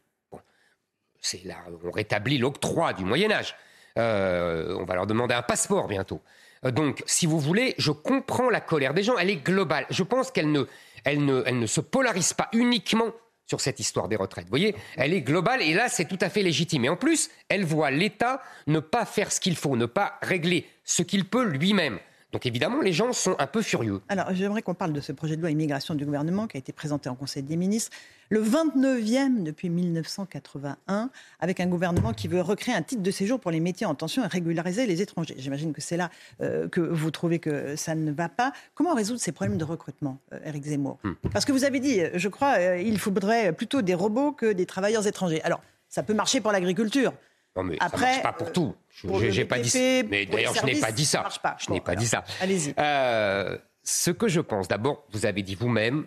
c'est 1.20 1.44
là, 1.44 1.58
on 1.84 1.90
rétablit 1.92 2.38
l'octroi 2.38 2.92
du 2.92 3.04
Moyen 3.04 3.30
Âge. 3.30 3.54
Euh, 3.98 4.76
on 4.78 4.84
va 4.84 4.94
leur 4.94 5.06
demander 5.06 5.34
un 5.34 5.42
passeport 5.42 5.86
bientôt. 5.86 6.20
Euh, 6.64 6.71
donc, 6.71 7.02
si 7.07 7.26
vous 7.26 7.38
voulez, 7.38 7.75
je 7.78 7.90
comprends 7.90 8.50
la 8.50 8.61
colère 8.61 8.95
des 8.95 9.02
gens, 9.02 9.16
elle 9.19 9.31
est 9.31 9.45
globale. 9.45 9.87
Je 9.90 10.02
pense 10.02 10.31
qu'elle 10.31 10.52
ne, 10.52 11.66
se 11.66 11.81
polarise 11.81 12.33
pas 12.33 12.49
uniquement 12.52 13.11
sur 13.47 13.61
cette 13.61 13.81
histoire 13.81 14.09
des 14.09 14.16
retraites. 14.16 14.45
Vous 14.45 14.50
voyez, 14.50 14.75
elle 14.97 15.12
est 15.12 15.21
globale 15.21 15.62
et 15.62 15.75
là, 15.75 15.88
c'est 15.88 16.07
tout 16.07 16.19
à 16.21 16.31
fait 16.31 16.42
légitime. 16.42 16.85
Et 16.85 16.88
en 16.88 16.97
plus, 16.97 17.31
elle 17.49 17.64
voit 17.64 17.90
l'État 17.90 18.40
ne 18.66 18.81
pas 18.81 19.04
faire 19.04 19.31
ce 19.33 19.40
qu'il 19.40 19.57
faut, 19.57 19.76
ne 19.76 19.87
pas 19.87 20.19
régler 20.23 20.66
ce 20.85 21.02
qu'il 21.02 21.25
peut 21.25 21.45
lui-même. 21.45 21.99
Donc 22.32 22.46
évidemment, 22.46 22.80
les 22.80 22.94
gens 22.94 23.12
sont 23.12 23.36
un 23.38 23.46
peu 23.46 23.60
furieux. 23.60 24.00
Alors 24.08 24.34
j'aimerais 24.34 24.62
qu'on 24.62 24.74
parle 24.74 24.94
de 24.94 25.00
ce 25.00 25.12
projet 25.12 25.36
de 25.36 25.42
loi 25.42 25.50
immigration 25.50 25.94
du 25.94 26.06
gouvernement 26.06 26.46
qui 26.46 26.56
a 26.56 26.60
été 26.60 26.72
présenté 26.72 27.10
en 27.10 27.14
Conseil 27.14 27.42
des 27.42 27.56
ministres, 27.56 27.94
le 28.30 28.42
29e 28.42 29.42
depuis 29.42 29.68
1981, 29.68 31.10
avec 31.40 31.60
un 31.60 31.66
gouvernement 31.66 32.14
qui 32.14 32.28
veut 32.28 32.40
recréer 32.40 32.74
un 32.74 32.80
titre 32.80 33.02
de 33.02 33.10
séjour 33.10 33.38
pour 33.38 33.50
les 33.50 33.60
métiers 33.60 33.86
en 33.86 33.94
tension 33.94 34.24
et 34.24 34.26
régulariser 34.26 34.86
les 34.86 35.02
étrangers. 35.02 35.34
J'imagine 35.36 35.74
que 35.74 35.82
c'est 35.82 35.98
là 35.98 36.08
euh, 36.40 36.68
que 36.68 36.80
vous 36.80 37.10
trouvez 37.10 37.38
que 37.38 37.76
ça 37.76 37.94
ne 37.94 38.10
va 38.10 38.30
pas. 38.30 38.54
Comment 38.74 38.94
résoudre 38.94 39.20
ces 39.20 39.32
problèmes 39.32 39.58
de 39.58 39.64
recrutement, 39.64 40.18
Eric 40.44 40.64
euh, 40.64 40.70
Zemmour? 40.70 40.98
Hmm. 41.04 41.12
Parce 41.34 41.44
que 41.44 41.52
vous 41.52 41.64
avez 41.64 41.80
dit, 41.80 42.00
je 42.14 42.28
crois, 42.28 42.54
euh, 42.58 42.80
il 42.80 42.98
faudrait 42.98 43.52
plutôt 43.52 43.82
des 43.82 43.94
robots 43.94 44.32
que 44.32 44.52
des 44.52 44.64
travailleurs 44.64 45.06
étrangers. 45.06 45.42
Alors, 45.42 45.60
ça 45.90 46.02
peut 46.02 46.14
marcher 46.14 46.40
pour 46.40 46.52
l'agriculture. 46.52 47.12
Non, 47.56 47.64
mais 47.64 47.76
Après, 47.80 47.99
ça 47.99 48.06
marche 48.06 48.23
pas 48.23 48.32
pour 48.32 48.52
tout. 48.52 48.75
Je 48.90 49.06
n'ai 49.09 49.44
pas 49.44 49.59
dit 49.59 49.71
ça. 49.71 49.78
Mais 50.09 50.26
d'ailleurs, 50.26 50.54
je 50.54 50.64
n'ai 50.64 50.80
pas 50.80 50.92
dit 50.92 51.04
ça. 51.04 51.28
Je 51.59 51.71
n'ai 51.71 51.80
pas 51.80 51.94
dit 51.94 52.06
ça. 52.06 52.25
Allez-y. 52.40 52.75
Euh, 52.78 53.59
ce 53.82 54.11
que 54.11 54.28
je 54.28 54.40
pense, 54.40 54.68
d'abord, 54.68 55.04
vous 55.11 55.26
avez 55.26 55.42
dit 55.42 55.54
vous-même, 55.54 56.06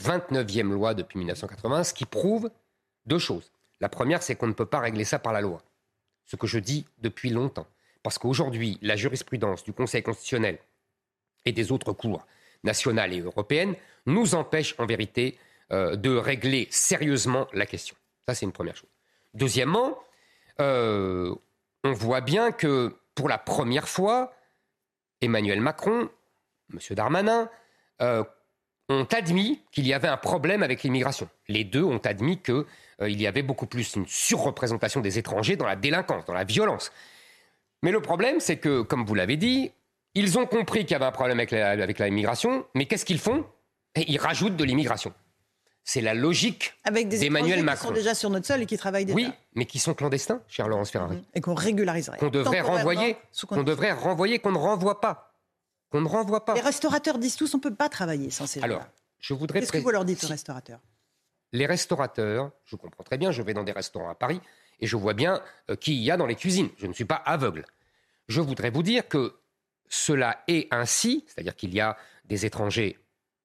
29e 0.00 0.70
loi 0.70 0.94
depuis 0.94 1.18
1980, 1.18 1.84
ce 1.84 1.94
qui 1.94 2.04
prouve 2.04 2.50
deux 3.06 3.18
choses. 3.18 3.50
La 3.80 3.88
première, 3.88 4.22
c'est 4.22 4.36
qu'on 4.36 4.46
ne 4.46 4.52
peut 4.52 4.66
pas 4.66 4.80
régler 4.80 5.04
ça 5.04 5.18
par 5.18 5.32
la 5.32 5.40
loi. 5.40 5.62
Ce 6.24 6.36
que 6.36 6.46
je 6.46 6.58
dis 6.58 6.86
depuis 6.98 7.30
longtemps. 7.30 7.66
Parce 8.02 8.18
qu'aujourd'hui, 8.18 8.78
la 8.82 8.96
jurisprudence 8.96 9.64
du 9.64 9.72
Conseil 9.72 10.02
constitutionnel 10.02 10.58
et 11.44 11.52
des 11.52 11.72
autres 11.72 11.92
cours 11.92 12.26
nationales 12.62 13.12
et 13.12 13.20
européennes 13.20 13.74
nous 14.06 14.34
empêche 14.34 14.74
en 14.78 14.86
vérité 14.86 15.38
euh, 15.72 15.96
de 15.96 16.16
régler 16.16 16.68
sérieusement 16.70 17.48
la 17.52 17.66
question. 17.66 17.96
Ça, 18.26 18.34
c'est 18.34 18.46
une 18.46 18.52
première 18.52 18.76
chose. 18.76 18.90
Deuxièmement, 19.34 19.98
euh, 20.60 21.34
on 21.84 21.92
voit 21.92 22.20
bien 22.20 22.52
que 22.52 22.96
pour 23.14 23.28
la 23.28 23.38
première 23.38 23.88
fois, 23.88 24.32
Emmanuel 25.20 25.60
Macron, 25.60 26.08
M. 26.72 26.78
Darmanin, 26.90 27.48
euh, 28.02 28.24
ont 28.88 29.06
admis 29.12 29.62
qu'il 29.72 29.86
y 29.86 29.94
avait 29.94 30.08
un 30.08 30.16
problème 30.16 30.62
avec 30.62 30.82
l'immigration. 30.82 31.28
Les 31.48 31.64
deux 31.64 31.82
ont 31.82 31.98
admis 31.98 32.40
qu'il 32.40 32.64
euh, 33.00 33.10
y 33.10 33.26
avait 33.26 33.42
beaucoup 33.42 33.66
plus 33.66 33.96
une 33.96 34.06
surreprésentation 34.06 35.00
des 35.00 35.18
étrangers 35.18 35.56
dans 35.56 35.66
la 35.66 35.76
délinquance, 35.76 36.24
dans 36.24 36.34
la 36.34 36.44
violence. 36.44 36.92
Mais 37.82 37.90
le 37.90 38.00
problème, 38.00 38.40
c'est 38.40 38.58
que, 38.58 38.82
comme 38.82 39.04
vous 39.04 39.14
l'avez 39.14 39.36
dit, 39.36 39.72
ils 40.14 40.38
ont 40.38 40.46
compris 40.46 40.80
qu'il 40.80 40.92
y 40.92 40.94
avait 40.94 41.04
un 41.04 41.12
problème 41.12 41.40
avec 41.40 41.98
l'immigration, 41.98 42.64
mais 42.74 42.86
qu'est-ce 42.86 43.04
qu'ils 43.04 43.18
font? 43.18 43.44
Ils 43.96 44.18
rajoutent 44.18 44.56
de 44.56 44.64
l'immigration. 44.64 45.12
C'est 45.88 46.00
la 46.00 46.14
logique 46.14 46.74
d'Emmanuel 46.84 47.62
Macron. 47.62 47.82
Qui 47.82 47.86
sont 47.86 47.94
déjà 47.94 48.14
sur 48.16 48.28
notre 48.28 48.44
sol 48.44 48.60
et 48.60 48.66
qui 48.66 48.76
travaillent 48.76 49.04
déjà. 49.04 49.14
Oui, 49.14 49.30
mais 49.54 49.66
qui 49.66 49.78
sont 49.78 49.94
clandestins, 49.94 50.42
cher 50.48 50.66
Laurence 50.66 50.90
Ferrari. 50.90 51.22
Et 51.32 51.40
qu'on 51.40 51.54
régulariserait. 51.54 52.18
Qu'on 52.18 52.28
devrait 52.28 52.60
renvoyer, 52.60 53.16
qu'on 53.46 53.62
devrait 53.62 53.92
renvoyer, 53.92 54.40
qu'on 54.40 54.50
ne 54.50 54.58
renvoie 54.58 55.00
pas. 55.00 55.32
Qu'on 55.90 56.00
ne 56.00 56.08
renvoie 56.08 56.44
pas. 56.44 56.54
Les 56.54 56.60
restaurateurs 56.60 57.20
disent 57.20 57.36
tous 57.36 57.54
on 57.54 57.58
ne 57.58 57.62
peut 57.62 57.74
pas 57.74 57.88
travailler 57.88 58.30
sans 58.30 58.48
ces 58.48 58.60
Alors, 58.64 58.84
je 59.20 59.32
voudrais. 59.32 59.60
Qu'est-ce 59.60 59.70
que 59.70 59.78
vous 59.78 59.90
leur 59.90 60.04
dites 60.04 60.24
aux 60.24 60.26
restaurateurs 60.26 60.80
Les 61.52 61.66
restaurateurs, 61.66 62.50
je 62.64 62.74
comprends 62.74 63.04
très 63.04 63.16
bien, 63.16 63.30
je 63.30 63.42
vais 63.42 63.54
dans 63.54 63.62
des 63.62 63.70
restaurants 63.70 64.10
à 64.10 64.16
Paris 64.16 64.40
et 64.80 64.88
je 64.88 64.96
vois 64.96 65.14
bien 65.14 65.40
euh, 65.70 65.76
qui 65.76 65.94
il 65.94 66.02
y 66.02 66.10
a 66.10 66.16
dans 66.16 66.26
les 66.26 66.34
cuisines. 66.34 66.68
Je 66.78 66.88
ne 66.88 66.94
suis 66.94 67.04
pas 67.04 67.22
aveugle. 67.24 67.64
Je 68.26 68.40
voudrais 68.40 68.70
vous 68.70 68.82
dire 68.82 69.06
que 69.06 69.36
cela 69.88 70.42
est 70.48 70.66
ainsi, 70.72 71.24
c'est-à-dire 71.28 71.54
qu'il 71.54 71.72
y 71.72 71.80
a 71.80 71.96
des 72.24 72.44
étrangers 72.44 72.98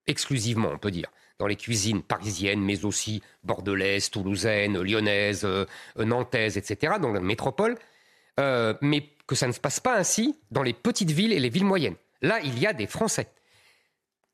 exclusivement, 0.07 0.69
on 0.74 0.79
peut 0.79 0.89
dire, 0.89 1.12
dans 1.41 1.48
les 1.48 1.55
cuisines 1.55 2.03
parisiennes, 2.03 2.62
mais 2.62 2.86
aussi 2.86 3.24
bordelaises, 3.43 4.12
toulousaines, 4.12 4.79
lyonnaises, 4.79 5.43
euh, 5.43 5.65
nantaises, 5.98 6.55
etc., 6.55 6.93
dans 7.01 7.12
la 7.12 7.19
métropole, 7.19 7.79
euh, 8.39 8.75
mais 8.81 9.10
que 9.25 9.33
ça 9.33 9.48
ne 9.48 9.51
se 9.51 9.60
passe 9.60 9.79
pas 9.79 9.98
ainsi 9.98 10.38
dans 10.51 10.62
les 10.62 10.74
petites 10.74 11.10
villes 11.10 11.33
et 11.33 11.39
les 11.39 11.50
villes 11.50 11.65
moyennes. 11.65 11.95
Là, 12.21 12.39
il 12.43 12.60
y 12.60 12.67
a 12.67 12.74
des 12.74 12.86
Français. 12.86 13.25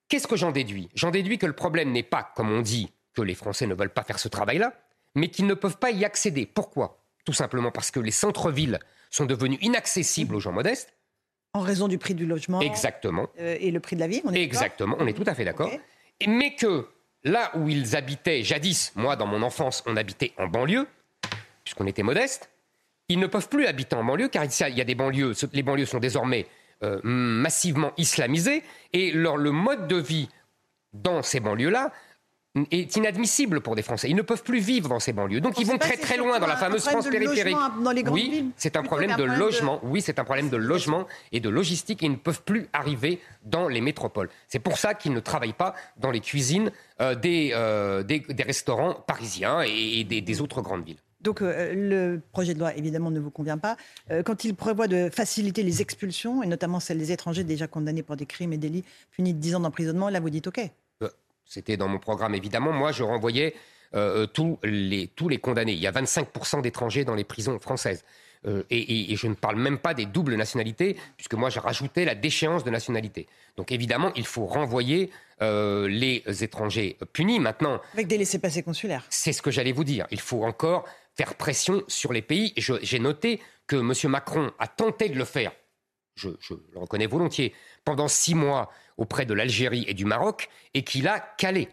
Qu'est-ce 0.10 0.28
que 0.28 0.36
j'en 0.36 0.52
déduis? 0.52 0.90
J'en 0.96 1.10
déduis 1.10 1.38
que 1.38 1.46
le 1.46 1.54
problème 1.54 1.94
n'est 1.94 2.04
pas, 2.04 2.30
comme 2.36 2.52
on 2.52 2.60
dit, 2.60 2.92
que 3.14 3.22
les 3.22 3.36
Français 3.36 3.68
ne 3.68 3.74
veulent 3.74 3.94
pas 3.94 4.04
faire 4.04 4.20
ce 4.20 4.28
travail-là, 4.28 4.74
mais 5.16 5.30
qu'ils 5.30 5.48
ne 5.48 5.54
peuvent 5.54 5.78
pas 5.78 5.92
y 5.92 6.04
accéder. 6.04 6.46
Pourquoi? 6.46 7.02
Tout 7.24 7.32
simplement 7.32 7.72
parce 7.72 7.90
que 7.90 8.02
les 8.02 8.12
centres-villes 8.12 8.80
sont 9.12 9.26
devenus 9.26 9.60
inaccessibles 9.62 10.36
aux 10.36 10.42
gens 10.42 10.52
modestes. 10.52 10.94
En 11.54 11.62
raison 11.62 11.88
du 11.88 11.98
prix 11.98 12.16
du 12.16 12.26
logement. 12.26 12.60
Exactement. 12.60 13.30
Euh, 13.40 13.56
et 13.62 13.72
le 13.72 13.80
prix 13.80 13.96
de 13.96 14.02
la 14.02 14.08
vie, 14.08 14.22
on 14.26 14.34
est 14.34 14.42
Exactement, 14.42 14.98
on 15.00 15.08
est 15.08 15.14
tout 15.14 15.24
à 15.26 15.34
fait 15.34 15.46
d'accord. 15.46 15.72
Mais 16.28 16.56
que 16.56 16.86
là 17.28 17.52
où 17.56 17.70
ils 17.70 17.96
habitaient 17.96 18.44
jadis, 18.44 18.92
moi 18.96 19.16
dans 19.16 19.28
mon 19.28 19.42
enfance, 19.42 19.84
on 19.86 19.96
habitait 19.96 20.34
en 20.38 20.48
banlieue, 20.48 20.88
puisqu'on 21.64 21.88
était 21.88 22.04
modeste, 22.04 22.50
ils 23.10 23.20
ne 23.20 23.28
peuvent 23.28 23.50
plus 23.50 23.68
habiter 23.68 23.96
en 23.96 24.04
banlieue 24.04 24.28
car 24.30 24.44
il 24.46 24.78
y 24.78 24.82
a 24.82 24.86
des 24.86 24.96
banlieues, 24.96 25.34
les 25.54 25.64
banlieues 25.64 25.86
sont 25.86 26.00
désormais 26.00 26.48
euh, 26.84 27.00
massivement 27.04 27.92
islamisées 27.98 28.64
et 28.94 29.12
le 29.12 29.52
mode 29.52 29.88
de 29.88 29.98
vie 29.98 30.30
dans 30.94 31.22
ces 31.22 31.40
banlieues-là 31.40 31.92
est 32.72 32.96
inadmissible 32.96 33.62
pour 33.62 33.76
des 33.76 33.82
Français. 33.82 34.10
Ils 34.10 34.16
ne 34.16 34.22
peuvent 34.22 34.44
plus 34.44 34.60
vivre 34.60 34.90
dans 34.90 35.00
ces 35.00 35.14
banlieues. 35.14 35.42
Donc 35.42 35.60
ils 35.60 35.66
vont 35.66 35.78
très 35.78 35.98
très 35.98 36.18
loin 36.18 36.40
dans 36.40 36.48
la 36.48 36.58
fameuse 36.58 36.84
France 36.84 37.08
périphérique. 37.08 37.58
oui, 38.10 38.52
c'est 38.58 38.78
un 38.78 38.84
problème 38.84 39.16
de 39.18 39.24
logement. 39.24 39.80
Oui, 39.84 40.02
c'est 40.02 40.20
un 40.20 40.24
problème 40.24 40.50
de 40.50 40.58
logement 40.58 41.08
et 41.32 41.40
de 41.40 41.50
logistique. 41.50 42.02
Ils 42.02 42.12
ne 42.12 42.16
peuvent 42.16 42.44
plus 42.44 42.68
arriver 42.74 43.20
dans 43.46 43.68
les 43.68 43.82
métropoles. 43.82 44.30
C'est 44.48 44.60
pour 44.60 44.78
ça 44.78 44.94
qu'ils 44.94 45.14
ne 45.14 45.20
travaillent 45.20 45.54
pas 45.54 45.76
dans 45.98 46.12
les 46.12 46.20
cuisines 46.20 46.72
euh, 47.02 47.16
euh, 47.26 48.04
des, 48.04 48.20
des, 48.20 48.44
restaurants 48.44 48.94
parisiens 48.94 49.62
et, 49.62 50.04
des, 50.04 50.42
autres 50.42 50.62
grandes 50.62 50.86
villes. 50.86 50.98
Donc 51.22 51.42
euh, 51.42 51.74
le 51.74 52.22
projet 52.32 52.54
de 52.54 52.60
loi, 52.60 52.76
évidemment, 52.76 53.12
ne 53.12 53.20
vous 53.20 53.32
convient 53.32 53.58
pas. 53.58 53.78
quand 54.26 54.44
il 54.44 54.56
prévoit 54.56 54.88
de 54.88 55.10
faciliter 55.10 55.64
les 55.64 55.82
expulsions, 55.82 56.44
et 56.44 56.48
notamment 56.48 56.80
celles 56.80 56.98
des 56.98 57.12
étrangers 57.12 57.44
déjà 57.44 57.68
condamnés 57.68 58.04
pour 58.04 58.16
des 58.16 58.26
crimes 58.26 58.54
et 58.54 58.58
délits 58.58 58.84
punis 59.12 59.34
de 59.34 59.40
10 59.40 59.56
ans 59.56 59.60
d'emprisonnement, 59.62 60.10
là, 60.10 60.20
vous 60.20 60.30
dites 60.30 60.48
OK 60.48 60.60
c'était 61.48 61.78
dans 61.78 61.88
mon 61.88 62.00
programme 62.00 62.36
évidemment, 62.36 62.72
moi 62.72 62.92
je 62.92 63.04
renvoyais 63.04 63.56
euh, 63.96 64.24
euh, 64.24 64.28
tous, 64.28 64.60
les, 64.64 65.08
tous 65.08 65.30
les 65.30 65.38
condamnés. 65.38 65.72
Il 65.72 65.80
y 65.80 65.88
a 65.88 65.92
25% 65.92 66.62
d'étrangers 66.62 67.06
dans 67.06 67.16
les 67.16 67.24
prisons 67.24 67.58
françaises. 67.60 68.04
Euh, 68.46 68.64
et, 68.70 69.16
je 69.16 69.28
ne 69.28 69.34
parle 69.34 69.56
même 69.56 69.78
pas 69.78 69.94
des 69.94 70.06
doubles 70.06 70.36
nationalités, 70.36 70.98
puisque 71.16 71.34
moi 71.34 71.50
j'ai 71.50 71.60
rajouté 71.60 72.06
la 72.06 72.14
déchéance 72.14 72.64
de 72.64 72.70
nationalité. 72.70 73.28
Donc 73.56 73.72
évidemment, 73.72 74.12
il 74.16 74.26
faut 74.26 74.46
renvoyer 74.46 75.10
les 75.40 76.24
étrangers 76.42 76.98
punis 77.14 77.40
maintenant. 77.40 77.80
Avec 77.94 78.08
des 78.08 78.18
laissés-passer 78.18 78.64
consulaires. 78.64 79.06
C'est 79.10 79.34
ce 79.34 79.42
que 79.42 79.52
j'allais 79.52 79.72
vous 79.72 79.84
dire. 79.84 80.08
Il 80.12 80.20
faut 80.20 80.44
encore 80.44 80.86
faire 81.16 81.36
pression 81.36 81.84
sur 81.88 82.12
les 82.12 82.22
pays. 82.22 82.54
J'ai 82.58 83.00
noté 83.00 83.40
que 83.68 83.76
M. 83.76 84.12
Macron 84.12 84.52
a 84.60 84.68
tenté 84.68 85.10
de 85.10 85.18
le 85.18 85.26
faire. 85.26 85.52
Je, 86.16 86.30
je 86.40 86.56
le 86.74 86.80
reconnais 86.80 87.06
volontiers. 87.06 87.54
Pendant 87.86 88.08
six 88.08 88.34
mois, 88.34 88.72
auprès 88.98 89.26
de 89.26 89.34
l'Algérie 89.34 89.86
et 89.88 89.94
du 89.94 90.06
Maroc 90.06 90.50
et 90.74 90.84
qu'il 90.84 91.08
a 91.08 91.20
calé 91.20 91.70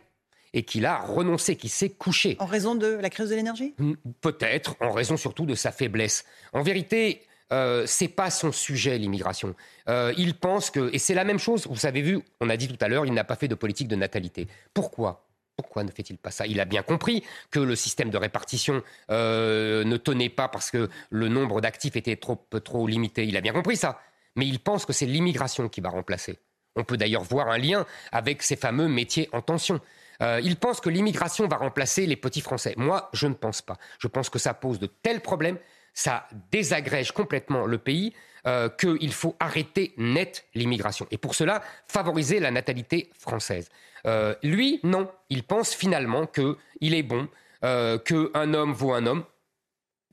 et 0.52 0.62
qu'il 0.62 0.86
a 0.86 0.98
renoncé, 0.98 1.56
qu'il 1.56 1.70
s'est 1.70 1.90
couché. 1.90 2.36
En 2.38 2.46
raison 2.46 2.76
de 2.76 2.86
la 2.86 3.10
crise 3.10 3.30
de 3.30 3.34
l'énergie? 3.34 3.74
Peut-être, 4.20 4.76
en 4.80 4.92
raison 4.92 5.16
surtout 5.16 5.46
de 5.46 5.56
sa 5.56 5.72
faiblesse. 5.72 6.24
En 6.52 6.62
vérité, 6.62 7.22
euh, 7.52 7.84
c'est 7.86 8.08
pas 8.08 8.30
son 8.30 8.52
sujet 8.52 8.96
l'immigration. 8.96 9.54
Euh, 9.88 10.14
il 10.16 10.34
pense 10.34 10.70
que 10.70 10.94
et 10.94 10.98
c'est 10.98 11.14
la 11.14 11.24
même 11.24 11.38
chose. 11.38 11.66
Vous 11.68 11.86
avez 11.86 12.02
vu, 12.02 12.20
on 12.40 12.48
a 12.48 12.56
dit 12.56 12.68
tout 12.68 12.78
à 12.80 12.88
l'heure, 12.88 13.04
il 13.04 13.12
n'a 13.12 13.24
pas 13.24 13.36
fait 13.36 13.48
de 13.48 13.56
politique 13.56 13.88
de 13.88 13.96
natalité. 13.96 14.46
Pourquoi? 14.72 15.26
Pourquoi 15.56 15.84
ne 15.84 15.90
fait-il 15.90 16.18
pas 16.18 16.30
ça? 16.30 16.46
Il 16.46 16.58
a 16.60 16.64
bien 16.64 16.82
compris 16.82 17.22
que 17.50 17.60
le 17.60 17.76
système 17.76 18.10
de 18.10 18.16
répartition 18.16 18.82
euh, 19.10 19.84
ne 19.84 19.96
tenait 19.96 20.28
pas 20.28 20.48
parce 20.48 20.70
que 20.70 20.88
le 21.10 21.28
nombre 21.28 21.60
d'actifs 21.60 21.96
était 21.96 22.16
trop, 22.16 22.44
trop 22.64 22.86
limité. 22.86 23.24
Il 23.24 23.36
a 23.36 23.40
bien 23.40 23.52
compris 23.52 23.76
ça. 23.76 24.00
Mais 24.36 24.46
il 24.46 24.58
pense 24.58 24.84
que 24.84 24.92
c'est 24.92 25.06
l'immigration 25.06 25.68
qui 25.68 25.80
va 25.80 25.90
remplacer. 25.90 26.38
On 26.76 26.84
peut 26.84 26.96
d'ailleurs 26.96 27.22
voir 27.22 27.48
un 27.48 27.58
lien 27.58 27.86
avec 28.12 28.42
ces 28.42 28.56
fameux 28.56 28.88
métiers 28.88 29.28
en 29.32 29.40
tension. 29.40 29.80
Euh, 30.22 30.40
il 30.42 30.56
pense 30.56 30.80
que 30.80 30.88
l'immigration 30.88 31.46
va 31.48 31.56
remplacer 31.56 32.06
les 32.06 32.16
petits 32.16 32.40
Français. 32.40 32.74
Moi, 32.76 33.10
je 33.12 33.26
ne 33.26 33.34
pense 33.34 33.62
pas. 33.62 33.76
Je 33.98 34.08
pense 34.08 34.28
que 34.28 34.38
ça 34.38 34.54
pose 34.54 34.78
de 34.78 34.86
tels 34.86 35.20
problèmes, 35.20 35.58
ça 35.92 36.26
désagrège 36.50 37.12
complètement 37.12 37.66
le 37.66 37.78
pays, 37.78 38.12
euh, 38.46 38.68
qu'il 38.68 39.12
faut 39.12 39.36
arrêter 39.40 39.94
net 39.96 40.46
l'immigration. 40.54 41.06
Et 41.10 41.18
pour 41.18 41.34
cela, 41.34 41.62
favoriser 41.88 42.40
la 42.40 42.50
natalité 42.50 43.10
française. 43.18 43.70
Euh, 44.06 44.34
lui, 44.42 44.80
non. 44.82 45.10
Il 45.30 45.44
pense 45.44 45.74
finalement 45.74 46.26
qu'il 46.26 46.94
est 46.94 47.02
bon, 47.02 47.28
qu'un 47.62 48.54
homme 48.54 48.74
vaut 48.74 48.92
un 48.92 49.06
homme, 49.06 49.24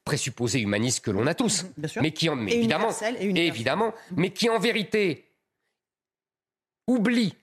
présupposé 0.06 0.62
humaniste 0.62 1.04
que 1.04 1.12
l'on 1.12 1.28
a 1.28 1.34
tous, 1.34 1.66
mais 2.02 2.12
qui 2.12 2.30
en, 2.30 2.48
évidemment, 2.48 2.90
évidemment, 3.20 3.94
mais 4.16 4.32
qui 4.32 4.50
en 4.50 4.58
vérité 4.58 5.31
oublie 6.88 7.36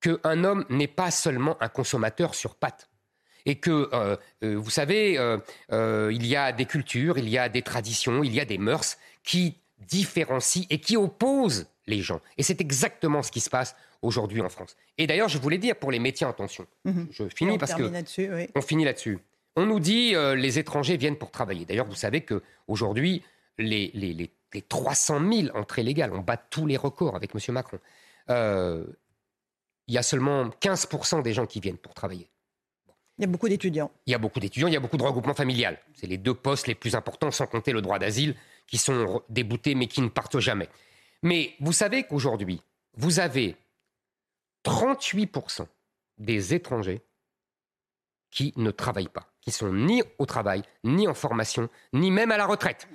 qu'un 0.00 0.44
homme 0.44 0.64
n'est 0.68 0.86
pas 0.86 1.10
seulement 1.10 1.56
un 1.60 1.68
consommateur 1.68 2.34
sur 2.34 2.54
pattes. 2.54 2.88
Et 3.44 3.56
que, 3.56 3.88
euh, 3.92 4.16
euh, 4.42 4.56
vous 4.56 4.70
savez, 4.70 5.18
euh, 5.18 6.10
il 6.12 6.26
y 6.26 6.34
a 6.34 6.52
des 6.52 6.64
cultures, 6.64 7.16
il 7.18 7.28
y 7.28 7.38
a 7.38 7.48
des 7.48 7.62
traditions, 7.62 8.24
il 8.24 8.34
y 8.34 8.40
a 8.40 8.44
des 8.44 8.58
mœurs 8.58 8.98
qui 9.22 9.56
différencient 9.78 10.64
et 10.68 10.80
qui 10.80 10.96
opposent 10.96 11.66
les 11.86 12.00
gens. 12.00 12.20
Et 12.38 12.42
c'est 12.42 12.60
exactement 12.60 13.22
ce 13.22 13.30
qui 13.30 13.40
se 13.40 13.50
passe 13.50 13.76
aujourd'hui 14.02 14.40
en 14.40 14.48
France. 14.48 14.76
Et 14.98 15.06
d'ailleurs, 15.06 15.28
je 15.28 15.38
voulais 15.38 15.58
dire 15.58 15.76
pour 15.76 15.92
les 15.92 16.00
métiers 16.00 16.26
en 16.26 16.32
tension, 16.32 16.66
mhm. 16.84 17.06
je 17.10 17.24
finis 17.28 17.58
parce 17.58 17.74
que 17.74 17.84
on 18.54 18.62
finit 18.62 18.84
là-dessus. 18.84 19.18
On 19.54 19.64
nous 19.64 19.80
dit 19.80 20.14
les 20.36 20.58
étrangers 20.58 20.96
viennent 20.96 21.16
pour 21.16 21.30
travailler. 21.30 21.64
D'ailleurs, 21.64 21.86
vous 21.86 21.94
savez 21.94 22.22
que 22.22 22.42
aujourd'hui, 22.66 23.22
les, 23.58 23.90
les, 23.94 24.12
les, 24.12 24.30
300 24.62 25.20
000 25.32 25.56
entrées 25.56 25.82
légales, 25.82 26.12
on 26.12 26.20
bat 26.20 26.36
tous 26.36 26.66
les 26.66 26.76
records 26.76 27.14
avec 27.14 27.34
M. 27.34 27.54
Macron 27.54 27.78
il 28.28 29.94
y 29.94 29.98
a 29.98 30.02
seulement 30.02 30.48
15% 30.48 31.22
des 31.22 31.32
gens 31.32 31.46
qui 31.46 31.60
viennent 31.60 31.78
pour 31.78 31.94
travailler. 31.94 32.28
Il 33.18 33.22
y 33.22 33.24
a 33.24 33.28
beaucoup 33.28 33.48
d'étudiants. 33.48 33.90
Il 34.06 34.12
y 34.12 34.14
a 34.14 34.18
beaucoup 34.18 34.40
d'étudiants, 34.40 34.68
il 34.68 34.74
y 34.74 34.76
a 34.76 34.80
beaucoup 34.80 34.98
de 34.98 35.02
regroupements 35.02 35.34
familial. 35.34 35.78
C'est 35.94 36.06
les 36.06 36.18
deux 36.18 36.34
postes 36.34 36.66
les 36.66 36.74
plus 36.74 36.94
importants, 36.94 37.30
sans 37.30 37.46
compter 37.46 37.72
le 37.72 37.80
droit 37.80 37.98
d'asile, 37.98 38.34
qui 38.66 38.76
sont 38.76 39.22
déboutés 39.30 39.74
mais 39.74 39.86
qui 39.86 40.02
ne 40.02 40.08
partent 40.08 40.38
jamais. 40.38 40.68
Mais 41.22 41.54
vous 41.60 41.72
savez 41.72 42.04
qu'aujourd'hui, 42.04 42.60
vous 42.94 43.20
avez 43.20 43.56
38% 44.64 45.66
des 46.18 46.54
étrangers 46.54 47.00
qui 48.30 48.52
ne 48.56 48.70
travaillent 48.70 49.08
pas, 49.08 49.32
qui 49.40 49.50
sont 49.50 49.72
ni 49.72 50.02
au 50.18 50.26
travail, 50.26 50.62
ni 50.84 51.08
en 51.08 51.14
formation, 51.14 51.70
ni 51.94 52.10
même 52.10 52.30
à 52.30 52.36
la 52.36 52.46
retraite. 52.46 52.86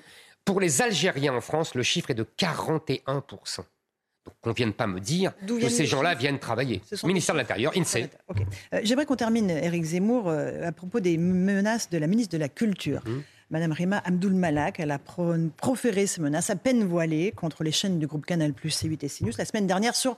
Pour 0.46 0.60
les 0.60 0.82
Algériens 0.82 1.34
en 1.34 1.42
France, 1.42 1.74
le 1.74 1.84
chiffre 1.84 2.12
est 2.12 2.16
de 2.16 2.28
41%. 2.38 3.62
Donc 4.26 4.36
qu'on 4.42 4.50
ne 4.52 4.56
vienne 4.56 4.74
pas 4.74 4.88
me 4.88 5.00
dire 5.00 5.34
que 5.48 5.70
ces 5.70 5.86
gens-là 5.86 6.14
viennent 6.14 6.40
travailler. 6.40 6.82
Ministère 7.04 7.34
de 7.34 7.40
l'Intérieur, 7.40 7.74
INSEE. 7.76 8.10
Euh, 8.74 8.80
j'aimerais 8.84 9.06
qu'on 9.06 9.16
termine, 9.16 9.50
Éric 9.50 9.84
Zemmour, 9.84 10.30
euh, 10.30 10.68
à 10.68 10.72
propos 10.72 11.00
des 11.00 11.18
menaces 11.18 11.90
de 11.90 11.98
la 11.98 12.08
ministre 12.08 12.34
de 12.34 12.38
la 12.38 12.50
Culture. 12.50 13.02
Mme 13.06 13.16
mhm. 13.16 13.24
Madame 13.50 13.72
Rima 13.72 14.02
Abdul 14.06 14.34
Malak, 14.34 14.80
elle 14.80 14.92
a 14.92 15.00
proféré 15.00 16.06
ces 16.06 16.22
menaces 16.22 16.50
à 16.52 16.56
peine 16.56 16.84
voilées 16.84 17.32
contre 17.32 17.64
les 17.64 17.72
chaînes 17.72 18.00
du 18.00 18.08
groupe 18.08 18.26
Canal+, 18.26 18.52
C8 18.52 19.06
et 19.06 19.10
CNews 19.10 19.34
la 19.38 19.46
semaine 19.46 19.68
dernière 19.68 19.96
sur 19.96 20.18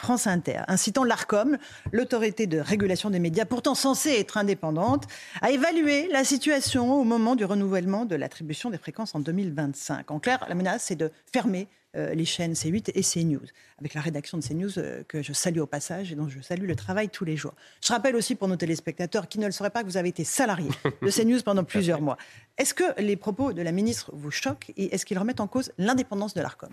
France 0.00 0.26
Inter, 0.26 0.62
incitant 0.66 1.04
l'ARCOM, 1.04 1.58
l'autorité 1.92 2.46
de 2.46 2.58
régulation 2.58 3.10
des 3.10 3.18
médias, 3.18 3.44
pourtant 3.44 3.74
censée 3.74 4.12
être 4.12 4.38
indépendante, 4.38 5.04
à 5.42 5.50
évaluer 5.50 6.08
la 6.10 6.24
situation 6.24 6.94
au 6.94 7.04
moment 7.04 7.36
du 7.36 7.44
renouvellement 7.44 8.06
de 8.06 8.16
l'attribution 8.16 8.70
des 8.70 8.78
fréquences 8.78 9.14
en 9.14 9.20
2025. 9.20 10.10
En 10.10 10.18
clair, 10.18 10.46
la 10.48 10.54
menace, 10.54 10.84
c'est 10.84 10.96
de 10.96 11.10
fermer 11.30 11.68
euh, 11.96 12.14
les 12.14 12.24
chaînes 12.24 12.52
C8 12.52 12.92
et 12.94 13.02
CNews, 13.02 13.46
avec 13.78 13.94
la 13.94 14.00
rédaction 14.00 14.38
de 14.38 14.44
CNews 14.44 14.78
euh, 14.78 15.02
que 15.08 15.22
je 15.22 15.32
salue 15.32 15.58
au 15.58 15.66
passage 15.66 16.12
et 16.12 16.14
dont 16.14 16.28
je 16.28 16.40
salue 16.40 16.66
le 16.66 16.76
travail 16.76 17.08
tous 17.08 17.24
les 17.24 17.36
jours. 17.36 17.54
Je 17.84 17.92
rappelle 17.92 18.14
aussi 18.14 18.34
pour 18.36 18.48
nos 18.48 18.56
téléspectateurs 18.56 19.28
qui 19.28 19.38
ne 19.38 19.46
le 19.46 19.52
sauraient 19.52 19.70
pas 19.70 19.82
que 19.82 19.88
vous 19.88 19.96
avez 19.96 20.10
été 20.10 20.24
salarié 20.24 20.70
de 21.02 21.10
CNews 21.10 21.42
pendant 21.42 21.64
plusieurs 21.64 22.00
mois. 22.00 22.16
Est-ce 22.58 22.74
que 22.74 23.00
les 23.00 23.16
propos 23.16 23.52
de 23.52 23.62
la 23.62 23.72
ministre 23.72 24.10
vous 24.14 24.30
choquent 24.30 24.72
et 24.76 24.94
est-ce 24.94 25.04
qu'ils 25.04 25.18
remettent 25.18 25.40
en 25.40 25.48
cause 25.48 25.72
l'indépendance 25.78 26.34
de 26.34 26.40
l'ARCOM? 26.40 26.72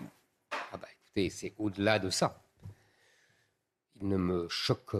Ah 0.72 0.76
bah, 0.76 0.88
Écoutez, 1.04 1.30
c'est 1.30 1.52
au-delà 1.58 1.98
de 1.98 2.10
ça. 2.10 2.40
Il 4.00 4.08
ne 4.08 4.16
me 4.16 4.48
choque 4.48 4.94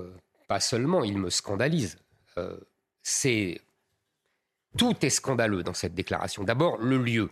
pas 0.49 0.59
seulement, 0.59 1.05
il 1.05 1.19
me 1.19 1.31
scandalise. 1.31 1.99
Euh, 2.39 2.57
c'est 3.03 3.61
tout 4.77 4.95
est 5.05 5.11
scandaleux 5.11 5.63
dans 5.63 5.75
cette 5.75 5.95
déclaration. 5.95 6.43
D'abord, 6.45 6.79
le 6.79 6.99
lieu 6.99 7.31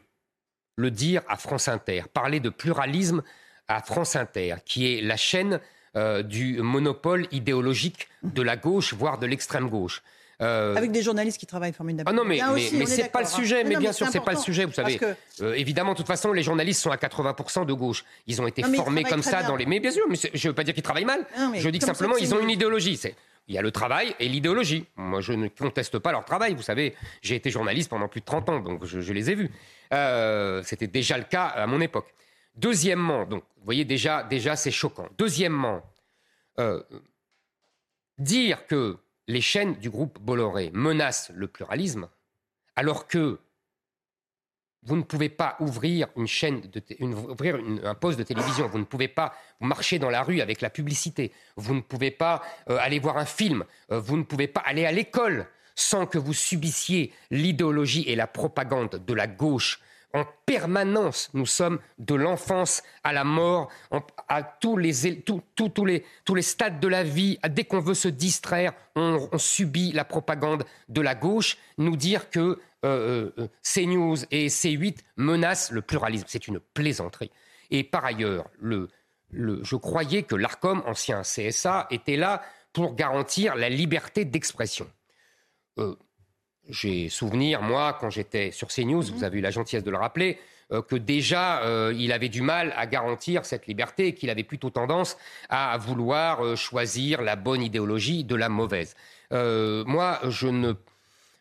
le 0.77 0.91
dire 0.91 1.23
à 1.29 1.37
France 1.37 1.69
Inter, 1.69 2.05
parler 2.13 2.41
de 2.41 2.51
pluralisme 2.51 3.23
à 3.69 3.81
France 3.81 4.15
Inter, 4.15 4.57
qui 4.65 4.93
est 4.95 5.01
la 5.01 5.17
chaîne 5.17 5.61
euh, 5.97 6.23
du 6.23 6.61
monopole 6.61 7.27
idéologique 7.33 8.09
de 8.23 8.43
la 8.43 8.57
gauche, 8.57 8.95
voire 8.95 9.19
de 9.19 9.27
l'extrême 9.27 9.69
gauche. 9.69 10.03
Euh, 10.43 10.77
Avec 10.77 10.93
des 10.93 11.01
journalistes 11.01 11.39
qui 11.39 11.47
travaillent 11.47 11.73
formidablement. 11.73 12.11
Ah 12.11 12.23
non, 12.23 12.29
mais, 12.29 12.41
mais, 12.55 12.79
mais 12.79 12.85
c'est 12.87 13.11
pas 13.11 13.23
le 13.23 13.27
sujet. 13.27 13.63
Hein. 13.63 13.67
Mais, 13.67 13.77
bien 13.77 13.93
sûr, 13.93 14.07
c'est 14.13 14.21
pas 14.21 14.33
le 14.33 14.39
sujet. 14.39 14.67
Vous 14.67 14.75
savez, 14.75 15.01
euh, 15.41 15.55
évidemment, 15.55 15.93
de 15.93 15.97
toute 15.97 16.07
façon, 16.07 16.33
les 16.33 16.43
journalistes 16.43 16.83
sont 16.83 16.91
à 16.91 16.97
80% 16.97 17.65
de 17.65 17.73
gauche. 17.73 18.05
Ils 18.27 18.43
ont 18.43 18.47
été 18.47 18.63
formés 18.63 19.05
comme 19.05 19.23
ça 19.23 19.43
dans 19.43 19.57
les. 19.57 19.65
Mais 19.65 19.81
bien 19.81 19.91
sûr, 19.91 20.05
mais 20.09 20.19
je 20.35 20.49
veux 20.49 20.55
pas 20.55 20.65
dire 20.65 20.75
qu'ils 20.75 20.83
travaillent 20.83 21.07
mal. 21.07 21.25
je 21.55 21.69
dis 21.71 21.79
que 21.79 21.87
simplement, 21.87 22.17
ils 22.19 22.35
ont 22.35 22.41
une 22.41 22.51
idéologie. 22.51 23.01
Il 23.49 23.55
y 23.55 23.59
a 23.59 23.63
le 23.63 23.71
travail 23.71 24.15
et 24.19 24.29
l'idéologie. 24.29 24.87
Moi, 24.97 25.21
je 25.21 25.33
ne 25.33 25.49
conteste 25.49 25.99
pas 25.99 26.11
leur 26.11 26.25
travail. 26.25 26.55
Vous 26.55 26.63
savez, 26.63 26.97
j'ai 27.23 27.37
été 27.37 27.51
journaliste 27.51 27.91
pendant 27.91 28.09
plus 28.09 28.21
de 28.21 28.27
30 28.27 28.49
ans, 28.49 28.61
donc 28.61 28.85
je 28.85 29.13
les 29.13 29.31
ai 29.31 29.35
vus. 29.35 29.51
Euh, 29.93 30.63
c'était 30.65 30.89
déjà 30.89 31.17
le 31.17 31.25
cas 31.25 31.47
à 31.47 31.67
mon 31.67 31.81
époque. 31.81 32.13
Deuxièmement, 32.57 33.25
donc, 33.25 33.45
vous 33.59 33.65
voyez 33.65 33.85
déjà, 33.85 34.23
déjà 34.25 34.57
c'est 34.57 34.71
choquant. 34.71 35.09
Deuxièmement, 35.19 35.83
euh, 36.59 36.83
dire 38.19 38.67
que 38.67 38.97
les 39.29 39.41
chaînes 39.41 39.75
du 39.75 39.91
groupe 39.91 40.19
Bolloré 40.21 40.71
menacent 40.73 41.31
le 41.35 41.47
pluralisme, 41.47 42.09
alors 42.75 43.07
que 43.07 43.39
vous 44.87 44.97
ne 44.97 45.03
pouvez 45.03 45.29
pas 45.29 45.57
ouvrir 45.59 46.07
une 46.17 46.29
chaîne, 46.29 46.61
de 46.61 47.87
un 47.87 47.95
poste 47.95 48.19
de 48.19 48.23
télévision. 48.23 48.69
Vous 48.69 48.79
ne 48.79 48.85
pouvez 48.85 49.09
pas 49.09 49.35
marcher 49.61 49.99
dans 49.99 50.11
la 50.11 50.23
rue 50.23 50.41
avec 50.41 50.61
la 50.61 50.71
publicité. 50.71 51.33
Vous 51.57 51.75
ne 51.75 51.81
pouvez 51.81 52.13
pas 52.13 52.41
euh, 52.71 52.79
aller 52.81 53.01
voir 53.01 53.19
un 53.19 53.25
film. 53.25 53.65
vous 53.91 54.17
ne 54.17 54.23
pouvez 54.23 54.47
pas 54.47 54.63
aller 54.65 54.87
à 54.87 54.93
l'école 54.93 55.49
sans 55.75 56.07
que 56.07 56.19
vous 56.19 56.33
subissiez 56.33 57.13
l'idéologie 57.31 58.05
et 58.07 58.17
la 58.17 58.27
propagande 58.27 59.03
de 59.05 59.15
la 59.15 59.27
gauche 59.27 59.81
en 60.17 60.25
permanence. 60.47 61.29
Nous 61.35 61.45
sommes 61.45 61.79
de 61.99 62.15
l'enfance 62.15 62.83
à 63.05 63.13
la 63.13 63.23
mort, 63.23 63.71
à 64.29 64.43
tous 64.43 64.79
les, 64.79 65.21
tous, 65.21 65.85
les, 65.85 66.05
tous 66.25 66.35
les 66.35 66.43
stades 66.43 66.81
de 66.81 66.89
la 66.89 67.05
vie. 67.05 67.39
Dès 67.51 67.65
qu'on 67.65 67.81
veut 67.81 67.95
se 67.95 68.09
distraire, 68.09 68.73
on, 68.95 69.29
subit 69.37 69.93
la 69.93 70.07
propagande 70.07 70.65
de 70.89 71.03
la 71.03 71.15
gauche. 71.15 71.59
Nous 71.77 71.97
dire 71.97 72.31
que 72.31 72.59
euh, 72.87 73.31
euh, 73.39 73.49
CNews 73.63 74.17
et 74.31 74.49
C8 74.49 74.97
menacent 75.17 75.71
le 75.71 75.83
pluralisme, 75.83 76.25
c'est 76.29 76.49
une 76.49 76.61
plaisanterie. 76.61 77.31
Et 77.71 77.85
par 77.85 78.07
ailleurs, 78.07 78.49
le, 78.59 78.89
le, 79.31 79.63
je 79.65 79.77
croyais 79.77 80.23
que 80.23 80.35
l'ARCOM, 80.35 80.83
ancien 80.87 81.23
CSA, 81.23 81.89
était 81.91 82.17
là 82.17 82.43
pour 82.73 82.95
garantir 82.95 83.55
la 83.55 83.69
liberté 83.69 84.25
d'expression. 84.25 84.91
Euh, 85.79 85.95
j'ai 86.69 87.09
souvenir, 87.09 87.63
moi, 87.63 87.97
quand 88.01 88.11
j'étais 88.11 88.51
sur 88.51 88.69
CNews, 88.69 89.03
vous 89.03 89.19
mhm. 89.19 89.25
avez 89.25 89.39
eu 89.39 89.41
la 89.41 89.51
gentillesse 89.51 89.85
de 89.85 89.91
le 89.91 89.97
rappeler, 89.97 90.39
euh, 90.73 90.83
que 90.83 90.97
déjà, 90.97 91.63
euh, 91.63 91.95
il 91.97 92.13
avait 92.13 92.29
du 92.29 92.43
mal 92.43 92.75
à 92.77 92.87
garantir 92.87 93.45
cette 93.45 93.67
liberté 93.67 94.09
et 94.09 94.15
qu'il 94.15 94.31
avait 94.31 94.43
plutôt 94.43 94.71
tendance 94.71 95.17
à 95.49 95.77
vouloir 95.79 96.57
choisir 96.57 97.23
la 97.23 97.37
bonne 97.37 97.63
idéologie 97.63 98.25
de 98.25 98.35
la 98.35 98.49
mauvaise. 98.49 98.95
moi, 99.31 100.21
je 100.29 100.49
ne, 100.49 100.73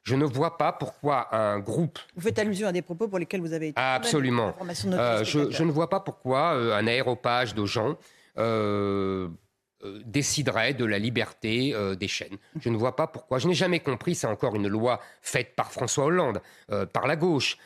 je 0.03 0.15
ne 0.15 0.25
vois 0.25 0.57
pas 0.57 0.71
pourquoi 0.71 1.35
un 1.35 1.59
groupe... 1.59 1.97
Vous 2.15 2.21
faites 2.21 2.37
allusion 2.39 2.67
à 2.67 2.71
des 2.71 2.81
propos 2.81 3.07
pour 3.07 3.17
lesquels 3.17 3.41
vous 3.41 3.53
avez 3.53 3.69
été... 3.69 3.81
Absolument. 3.81 4.53
je, 5.23 5.49
je, 5.51 5.63
ne 5.63 5.71
vois 5.71 5.89
pas 5.89 5.99
pourquoi 5.99 6.51
un 6.51 6.85
aéropage 6.85 7.55
de 7.55 7.65
gens 7.65 7.97
euh, 9.85 10.01
déciderait 10.05 10.73
de 10.73 10.85
la 10.85 10.99
liberté 10.99 11.73
euh, 11.73 11.95
des 11.95 12.07
chaînes. 12.07 12.37
Je 12.59 12.69
ne 12.69 12.77
vois 12.77 12.95
pas 12.95 13.07
pourquoi. 13.07 13.39
Je 13.39 13.47
n'ai 13.47 13.53
jamais 13.53 13.79
compris, 13.79 14.15
c'est 14.15 14.27
encore 14.27 14.55
une 14.55 14.67
loi 14.67 14.99
faite 15.21 15.55
par 15.55 15.71
François 15.71 16.05
Hollande, 16.05 16.41
euh, 16.71 16.85
par 16.85 17.07
la 17.07 17.15
gauche, 17.15 17.57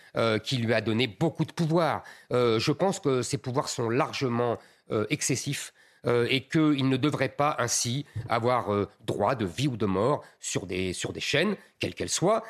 qui 0.43 0.57
lui 0.57 0.73
a 0.73 0.81
donné 0.81 1.07
beaucoup 1.07 1.45
de 1.45 1.51
pouvoir. 1.53 2.03
je 2.31 2.71
pense 2.71 2.99
que 2.99 3.21
ces 3.21 3.37
pouvoirs 3.37 3.69
sont 3.69 3.89
largement 3.89 4.57
excessifs. 5.09 5.73
et 6.05 6.47
qu'il 6.47 6.89
ne 6.89 6.97
devrait 6.97 7.29
pas 7.29 7.55
ainsi 7.59 8.05
avoir 8.27 8.87
droit 9.05 9.35
de 9.35 9.45
vie 9.45 9.67
ou 9.67 9.77
de 9.77 9.85
mort 9.85 10.23
sur 10.39 10.65
des, 10.65 10.91
sur 10.93 11.13
des 11.13 11.21
chaînes, 11.21 11.55
quelles 11.79 11.93
qu'elles 11.93 12.09
soient, 12.09 12.43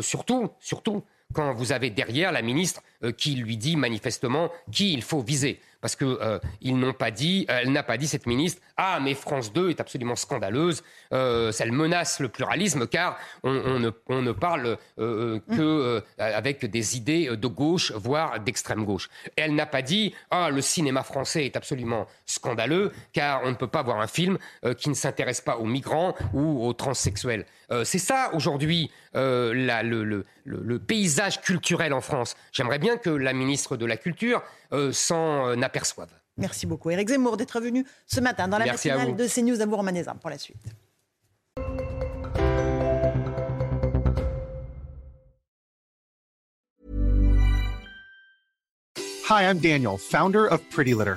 surtout, 0.00 0.50
surtout 0.60 1.04
quand 1.32 1.54
vous 1.54 1.72
avez 1.72 1.90
derrière 1.90 2.32
la 2.32 2.42
ministre 2.42 2.82
qui 3.16 3.36
lui 3.36 3.56
dit 3.56 3.76
manifestement 3.76 4.50
qui 4.72 4.92
il 4.92 5.02
faut 5.02 5.22
viser. 5.22 5.60
Parce 5.86 5.94
que 5.94 6.18
euh, 6.20 6.40
ils 6.62 6.76
n'ont 6.76 6.92
pas 6.92 7.12
dit, 7.12 7.46
elle 7.48 7.70
n'a 7.70 7.84
pas 7.84 7.96
dit 7.96 8.08
cette 8.08 8.26
ministre, 8.26 8.60
ah 8.76 8.98
mais 9.00 9.14
France 9.14 9.52
2 9.52 9.70
est 9.70 9.80
absolument 9.80 10.16
scandaleuse, 10.16 10.82
euh, 11.12 11.52
elle 11.60 11.70
menace 11.70 12.18
le 12.18 12.28
pluralisme 12.28 12.88
car 12.88 13.16
on, 13.44 13.78
ne, 13.78 13.90
on 14.08 14.20
ne, 14.20 14.32
parle 14.32 14.78
euh, 14.98 15.38
que 15.56 16.02
avec 16.18 16.66
des 16.66 16.96
idées 16.96 17.36
de 17.36 17.46
gauche, 17.46 17.92
voire 17.92 18.40
d'extrême 18.40 18.84
gauche. 18.84 19.08
Et 19.36 19.42
elle 19.42 19.54
n'a 19.54 19.66
pas 19.66 19.80
dit, 19.80 20.12
ah 20.32 20.50
le 20.50 20.60
cinéma 20.60 21.04
français 21.04 21.46
est 21.46 21.54
absolument 21.54 22.08
scandaleux 22.24 22.90
car 23.12 23.42
on 23.44 23.50
ne 23.50 23.54
peut 23.54 23.68
pas 23.68 23.84
voir 23.84 24.00
un 24.00 24.08
film 24.08 24.38
qui 24.78 24.88
ne 24.88 24.94
s'intéresse 24.94 25.40
pas 25.40 25.58
aux 25.58 25.66
migrants 25.66 26.16
ou 26.34 26.66
aux 26.66 26.72
transsexuels. 26.72 27.46
C'est 27.84 27.98
ça 27.98 28.30
aujourd'hui 28.32 28.90
le, 29.14 30.24
le, 30.44 30.78
paysage 30.78 31.40
culturel 31.40 31.92
en 31.92 32.00
France. 32.00 32.36
J'aimerais 32.52 32.78
bien 32.78 32.96
que 32.96 33.10
la 33.10 33.32
ministre 33.32 33.76
de 33.76 33.86
la 33.86 33.96
Culture 33.96 34.42
euh, 34.72 34.92
s'en 34.92 35.48
euh, 35.48 35.62
aperçoive. 35.62 36.10
Merci 36.36 36.66
beaucoup, 36.66 36.90
Éric 36.90 37.08
Zemmour, 37.08 37.36
d'être 37.36 37.60
venu 37.60 37.86
ce 38.06 38.20
matin 38.20 38.48
dans 38.48 38.58
la 38.58 38.66
matinale 38.66 39.16
de 39.16 39.26
CNews 39.26 39.60
à 39.60 39.66
Bourg-Manézin 39.66 40.16
pour 40.16 40.30
la 40.30 40.38
suite. 40.38 40.56
Hi, 49.28 49.42
I'm 49.42 49.58
Daniel, 49.58 49.98
founder 49.98 50.46
of 50.46 50.60
Pretty 50.70 50.94
Litter. 50.94 51.16